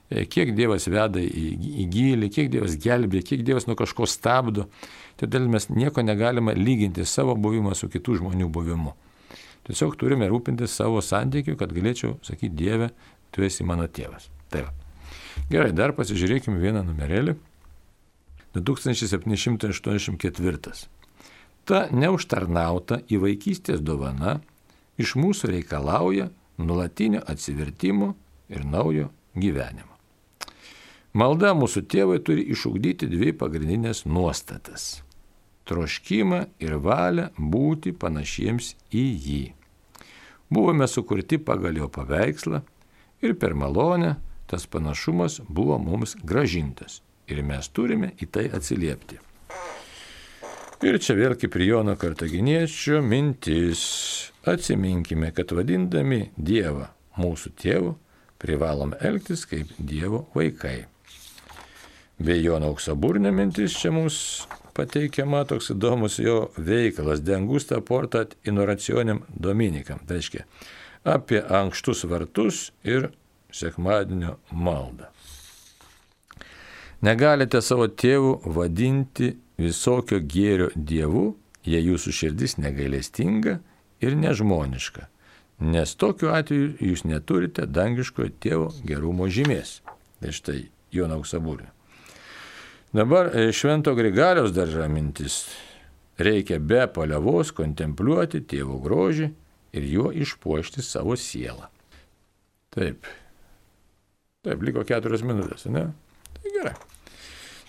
e, 0.10 0.28
kiek 0.30 0.54
Dievas 0.58 0.86
veda 0.90 1.22
į, 1.22 1.46
į 1.84 1.88
gilį, 1.94 2.30
kiek 2.34 2.52
Dievas 2.54 2.78
gelbė, 2.82 3.24
kiek 3.26 3.42
Dievas 3.46 3.66
nuo 3.70 3.78
kažko 3.78 4.10
stabdo. 4.10 4.68
Todėl 5.22 5.50
mes 5.50 5.70
nieko 5.74 6.06
negalime 6.06 6.54
lyginti 6.58 7.06
savo 7.06 7.36
buvimą 7.38 7.74
su 7.78 7.90
kitų 7.90 8.22
žmonių 8.22 8.50
buvimu. 8.54 8.94
Tiesiog 9.68 9.96
turime 10.00 10.26
rūpintis 10.30 10.72
savo 10.74 11.02
santykiu, 11.06 11.58
kad 11.58 11.74
galėčiau 11.74 12.18
sakyti 12.26 12.56
Dieve, 12.58 12.90
tu 13.32 13.44
esi 13.46 13.64
mano 13.68 13.88
tėvas. 13.88 14.30
Tai 14.50 14.62
va. 14.66 14.72
Gerai, 15.52 15.72
dar 15.76 15.94
pasižiūrėkime 15.98 16.60
vieną 16.62 16.84
numerėlį. 16.88 17.34
2784. 18.56 20.72
Ta 21.64 21.88
neužtarnauta 21.94 23.02
į 23.08 23.18
vaikystės 23.22 23.82
dovana 23.86 24.42
iš 25.00 25.16
mūsų 25.16 25.48
reikalauja 25.54 26.30
nulatinio 26.60 27.22
atsivertimo 27.32 28.16
ir 28.52 28.66
naujo 28.66 29.10
gyvenimo. 29.36 29.92
Malda 31.14 31.54
mūsų 31.56 31.82
tėvai 31.92 32.20
turi 32.24 32.44
išugdyti 32.54 33.08
dvi 33.12 33.34
pagrindinės 33.36 34.06
nuostatas- 34.06 35.02
troškimą 35.70 36.42
ir 36.64 36.78
valią 36.84 37.30
būti 37.38 37.94
panašiems 37.94 38.76
į 38.92 39.06
jį. 39.28 39.44
Buvome 40.52 40.88
sukurti 40.88 41.40
pagal 41.40 41.78
jo 41.80 41.88
paveikslą 41.88 42.62
ir 43.24 43.38
per 43.40 43.56
malonę 43.56 44.16
tas 44.52 44.68
panašumas 44.68 45.40
buvo 45.48 45.78
mums 45.80 46.18
gražintas 46.24 47.00
ir 47.32 47.44
mes 47.48 47.70
turime 47.72 48.12
į 48.20 48.28
tai 48.36 48.50
atsiliepti. 48.52 49.20
Ir 50.82 50.98
čia 50.98 51.14
vėl 51.14 51.38
kaip 51.38 51.56
ir 51.56 51.68
Jono 51.68 51.94
Kartaginiečio 51.96 53.04
mintis. 53.06 53.84
Atsiminkime, 54.50 55.30
kad 55.38 55.52
vadindami 55.54 56.32
Dievą 56.34 56.88
mūsų 57.22 57.52
tėvu, 57.62 57.92
privalome 58.42 58.98
elgtis 59.06 59.46
kaip 59.46 59.70
Dievo 59.78 60.24
vaikai. 60.34 60.88
Bei 62.18 62.42
Jono 62.42 62.72
auksaburnė 62.74 63.30
mintis 63.30 63.78
čia 63.78 63.94
mums 63.94 64.18
pateikiama 64.78 65.44
toks 65.50 65.72
įdomus 65.74 66.20
jo 66.22 66.52
veikalas 66.58 67.24
Dengusta 67.26 67.82
portat 67.82 68.36
inoracionim 68.48 69.24
dominikam. 69.36 70.00
Tai 70.08 70.20
reiškia 70.20 70.46
apie 71.04 71.42
ankštus 71.42 72.04
vartus 72.06 72.70
ir 72.84 73.10
sekmadienio 73.52 74.38
maldą. 74.52 75.10
Negalite 77.02 77.62
savo 77.66 77.88
tėvų 77.90 78.54
vadinti 78.54 79.32
visokio 79.58 80.20
gėrio 80.22 80.70
dievu, 80.76 81.32
jei 81.66 81.82
jūsų 81.82 82.14
širdis 82.14 82.58
negailestinga 82.62 83.58
ir 84.02 84.18
nežmoniška, 84.18 85.08
nes 85.74 85.96
tokiu 85.98 86.30
atveju 86.34 86.76
jūs 86.82 87.04
neturite 87.10 87.66
dangiškojo 87.66 88.34
tėvo 88.42 88.70
gerumo 88.86 89.30
žymės. 89.30 89.80
Tai 90.22 90.34
štai 90.38 90.60
Jono 90.94 91.18
auksabūrė. 91.18 91.72
Dabar 92.94 93.32
e, 93.32 93.52
Švento 93.56 93.96
Grigaliaus 93.96 94.52
dar 94.52 94.68
yra 94.68 94.90
mintis. 94.92 95.46
Reikia 96.20 96.60
be 96.60 96.84
paliavos 96.92 97.54
kontempliuoti 97.56 98.44
tėvo 98.52 98.82
grožį 98.84 99.30
ir 99.80 99.88
juo 99.88 100.12
išpuošti 100.12 100.84
savo 100.84 101.16
sielą. 101.16 101.70
Taip. 102.76 103.08
Taip, 104.44 104.64
liko 104.66 104.84
keturios 104.88 105.24
minutės, 105.24 105.66
ne? 105.72 105.88
Tai 106.36 106.56
gerai. 106.58 106.76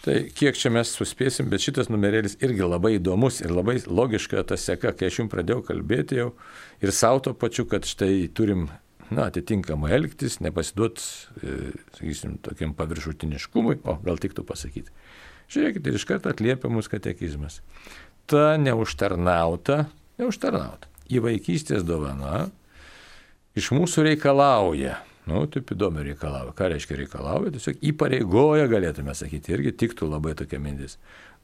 Tai 0.03 0.17
kiek 0.35 0.59
čia 0.59 0.73
mes 0.75 0.91
suspėsim, 0.91 1.47
bet 1.53 1.63
šitas 1.63 1.87
numerėlis 1.93 2.35
irgi 2.43 2.67
labai 2.67 2.97
įdomus 2.97 3.39
ir 3.45 3.55
labai 3.55 3.77
logiška 3.87 4.43
ta 4.51 4.59
seka, 4.59 4.91
kai 4.99 5.07
aš 5.07 5.21
jums 5.21 5.31
pradėjau 5.31 5.63
kalbėti 5.69 6.19
jau 6.19 6.33
ir 6.83 6.91
savo 6.91 7.23
to 7.23 7.37
pačiu, 7.39 7.69
kad 7.71 7.87
štai 7.87 8.27
turim 8.35 8.67
na, 9.13 9.29
atitinkamai 9.29 9.93
elgtis, 9.95 10.41
nepasiduot, 10.43 10.99
e, 11.43 11.57
sakysim, 11.99 12.39
tokiam 12.43 12.75
paviršutiniškumui, 12.75 13.79
o 13.87 13.99
gal 14.03 14.19
tiktų 14.19 14.45
pasakyti. 14.49 14.91
Žiūrėkite, 15.53 15.93
iš 15.93 16.09
karto 16.09 16.33
atliepiamus 16.33 16.89
katekizmas. 16.89 17.61
Ta 18.31 18.57
neužtarnauta, 18.61 19.85
neužtarnauta, 20.21 20.89
į 21.13 21.25
vaikystės 21.27 21.85
dovana 21.85 22.47
iš 23.59 23.73
mūsų 23.77 24.07
reikalauja 24.09 25.01
Nu, 25.27 25.45
taip 25.47 25.71
įdomu 25.71 26.03
reikalauja. 26.03 26.51
Ką 26.59 26.69
reiškia 26.73 26.97
reikalauja? 26.99 27.53
Tiesiog 27.55 27.83
įpareigoja, 27.93 28.67
galėtume 28.71 29.15
sakyti, 29.15 29.55
irgi 29.55 29.71
tiktų 29.85 30.09
labai 30.11 30.35
tokia 30.39 30.59
mintis. 30.63 30.97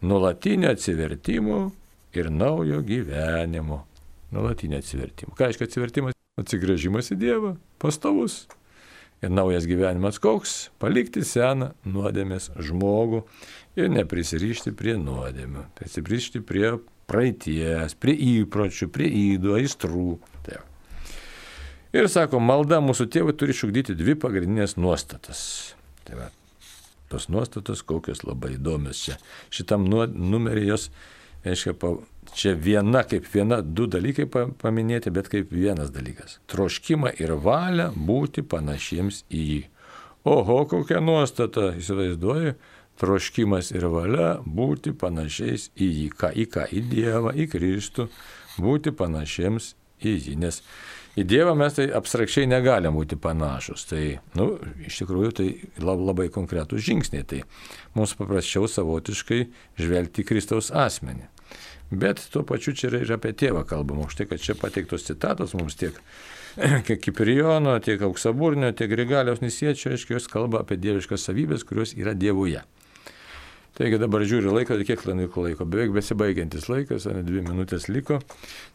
Nulatinio 0.02 0.72
atsivertimo 0.74 1.60
ir 2.18 2.30
naujo 2.34 2.80
gyvenimo. 2.86 3.84
Nulatinio 4.34 4.82
atsivertimo. 4.82 5.36
Ką 5.38 5.50
reiškia 5.50 5.70
atsivertimas? 5.70 6.18
Atsigrėžimas 6.38 7.12
į 7.14 7.20
Dievą, 7.22 7.54
pastovus. 7.82 8.46
Ir 9.24 9.32
naujas 9.34 9.66
gyvenimas 9.66 10.20
koks? 10.22 10.68
Palikti 10.78 11.24
seną 11.26 11.72
nuodėmės 11.88 12.52
žmogų 12.54 13.24
ir 13.78 13.90
neprisirišti 13.90 14.74
prie 14.78 14.94
nuodėmių. 15.00 15.66
Prisirišti 15.78 16.44
prie 16.46 16.76
praeities, 17.10 17.96
prie 17.98 18.14
įpročių, 18.36 18.90
prie 18.94 19.10
įdų, 19.10 19.56
aistrų. 19.58 20.08
Tai 20.46 20.60
Ir 21.96 22.04
sako, 22.12 22.36
malda 22.44 22.82
mūsų 22.84 23.06
tėvai 23.08 23.32
turi 23.38 23.54
šugdyti 23.56 23.94
dvi 23.96 24.12
pagrindinės 24.20 24.76
nuostatas. 24.76 25.40
Tai 26.04 26.18
va, 26.18 26.26
tos 27.08 27.30
nuostatos 27.32 27.80
kokios 27.88 28.26
labai 28.28 28.58
įdomios 28.58 29.00
čia. 29.06 29.16
Šitam 29.48 29.86
numerį 29.88 30.66
jos, 30.68 30.90
aiškiai, 31.48 31.78
čia 32.38 32.54
viena 32.54 33.02
kaip 33.08 33.26
viena, 33.32 33.60
du 33.62 33.88
dalykai 33.90 34.28
paminėti, 34.60 35.10
bet 35.14 35.30
kaip 35.32 35.50
vienas 35.54 35.90
dalykas. 35.94 36.38
Troškimą 36.50 37.16
ir 37.18 37.34
valią 37.42 37.90
būti 37.94 38.44
panašiems 38.46 39.24
į 39.28 39.44
jį. 39.48 39.62
Oho, 40.28 40.58
kokia 40.68 41.00
nuostata, 41.00 41.72
įsivaizduoju, 41.78 42.54
troškimas 42.98 43.70
ir 43.72 43.86
valia 43.90 44.30
būti 44.44 44.92
panašiais 44.98 45.70
į 45.78 45.88
jį. 45.88 46.06
Ką, 46.18 46.32
į 46.34 46.46
ką? 46.52 46.66
Į 46.74 46.84
Dievą, 46.90 47.32
į 47.34 47.48
Kristų, 47.52 48.08
būti 48.58 48.92
panašiems 48.98 49.72
į 50.04 50.14
jį. 50.26 50.36
Nes 50.42 50.60
į 51.18 51.24
Dievą 51.30 51.54
mes 51.58 51.78
tai 51.78 51.88
abstrakčiai 51.94 52.50
negalim 52.50 52.98
būti 52.98 53.18
panašus. 53.22 53.86
Tai, 53.90 54.02
nu, 54.38 54.50
iš 54.86 55.00
tikrųjų, 55.02 55.32
tai 55.38 55.48
labai 55.82 56.28
konkretūs 56.34 56.84
žingsniai. 56.90 57.26
Tai 57.26 57.42
mums 57.96 58.14
paprasčiau 58.18 58.68
savotiškai 58.70 59.42
žvelgti 59.80 60.26
į 60.26 60.30
Kristaus 60.34 60.70
asmenį. 60.74 61.30
Bet 61.90 62.20
tuo 62.32 62.42
pačiu 62.44 62.74
čia 62.76 62.90
ir 62.92 63.12
apie 63.14 63.32
tėvą 63.32 63.64
kalbama. 63.68 64.08
Už 64.08 64.18
tai, 64.18 64.26
kad 64.28 64.42
čia 64.44 64.56
pateiktos 64.58 65.06
citatos 65.08 65.54
mums 65.56 65.78
tiek 65.80 65.96
Kiprijono, 67.04 67.78
tiek 67.80 68.02
Auksaburnio, 68.04 68.72
tiek 68.76 68.90
Grigaliaus 68.92 69.40
Nisiečio, 69.40 69.94
aiškiai, 69.94 70.18
jos 70.18 70.28
kalba 70.28 70.64
apie 70.64 70.76
dieviškas 70.80 71.28
savybės, 71.28 71.64
kurios 71.64 71.94
yra 71.96 72.16
Dievuje. 72.18 72.64
Taigi 73.78 73.94
dabar 74.00 74.24
žiūriu 74.26 74.50
laiką, 74.56 74.74
tai 74.74 74.84
kiek 74.88 75.02
liko 75.06 75.44
laiko, 75.44 75.62
beveik 75.62 75.92
besibaigiantis 75.94 76.64
laikas, 76.66 77.04
ne 77.14 77.20
dvi 77.22 77.44
minutės 77.46 77.86
liko, 77.86 78.16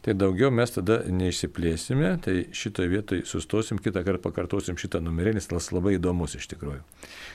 tai 0.00 0.14
daugiau 0.16 0.48
mes 0.48 0.70
tada 0.72 1.02
neišsiplėsime, 1.12 2.14
tai 2.24 2.36
šitoje 2.56 2.88
vietoje 2.88 3.26
sustosim, 3.28 3.76
kitą 3.84 4.00
kartą 4.06 4.22
pakartosim 4.24 4.78
šitą 4.80 5.02
numerį, 5.04 5.34
nes 5.36 5.50
tas 5.50 5.68
labai 5.76 5.98
įdomus 5.98 6.38
iš 6.38 6.48
tikrųjų. 6.54 6.80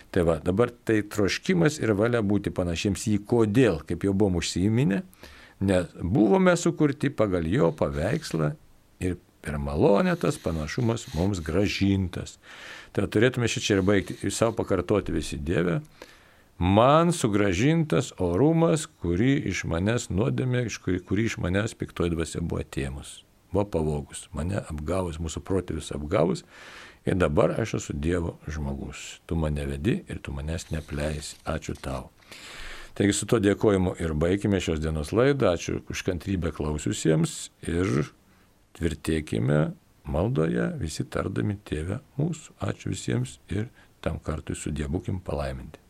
Tai 0.09 0.23
va, 0.25 0.39
dabar 0.41 0.73
tai 0.73 1.03
troškimas 1.05 1.77
ir 1.83 1.93
valia 1.99 2.23
būti 2.25 2.49
panašiems 2.49 3.05
į 3.13 3.19
kodėl, 3.29 3.83
kaip 3.85 4.07
jau 4.07 4.15
buvom 4.17 4.41
užsiiminę, 4.41 5.03
nes 5.59 5.89
buvome 6.01 6.55
sukurti 6.57 7.09
pagal 7.09 7.47
jo 7.47 7.71
paveikslą 7.75 8.53
ir 9.03 9.17
per 9.41 9.57
malonę 9.59 10.15
tas 10.19 10.37
panašumas 10.37 11.07
mums 11.15 11.41
gražintas. 11.43 12.37
Tai 12.91 13.07
turėtume 13.07 13.47
šičia 13.47 13.77
ir 13.77 13.83
baigti, 13.85 14.17
ir 14.23 14.33
savo 14.33 14.55
pakartoti 14.59 15.13
visi 15.15 15.37
Dievę 15.37 15.79
man 16.59 17.13
sugražintas 17.15 18.11
orumas, 18.19 18.83
kurį 18.99 19.31
iš 19.51 19.63
manęs 19.71 20.09
nuodėmė, 20.11 20.65
kurį, 20.83 20.99
kurį 21.07 21.25
iš 21.29 21.37
manęs 21.39 21.75
piktoji 21.79 22.11
dvasia 22.13 22.43
buvo 22.43 22.59
atėmus, 22.65 23.23
buvo 23.53 23.65
pavogus, 23.77 24.27
mane 24.35 24.59
apgavus, 24.59 25.21
mūsų 25.23 25.43
protėvis 25.47 25.93
apgavus 25.95 26.43
ir 27.07 27.15
dabar 27.15 27.55
aš 27.61 27.77
esu 27.79 27.95
Dievo 27.95 28.35
žmogus. 28.47 29.21
Tu 29.25 29.39
mane 29.39 29.65
vedi 29.65 30.01
ir 30.07 30.19
tu 30.19 30.35
manęs 30.35 30.67
nepleisi. 30.73 31.39
Ačiū 31.47 31.77
tau. 31.79 32.09
Taigi 32.97 33.15
su 33.15 33.27
to 33.29 33.39
dėkojimu 33.43 33.95
ir 34.03 34.13
baigime 34.17 34.59
šios 34.63 34.81
dienos 34.83 35.13
laidą. 35.15 35.53
Ačiū 35.55 35.81
už 35.89 36.03
kantrybę 36.07 36.51
klausiusiems 36.55 37.49
ir 37.67 38.09
tvirtėkime 38.77 39.59
maldoje 40.09 40.71
visi 40.81 41.05
tardami 41.05 41.59
tėvę 41.69 42.01
mūsų. 42.19 42.57
Ačiū 42.69 42.93
visiems 42.95 43.37
ir 43.53 43.69
tam 44.01 44.19
kartui 44.23 44.55
su 44.55 44.71
Dievukim 44.71 45.19
palaiminti. 45.23 45.88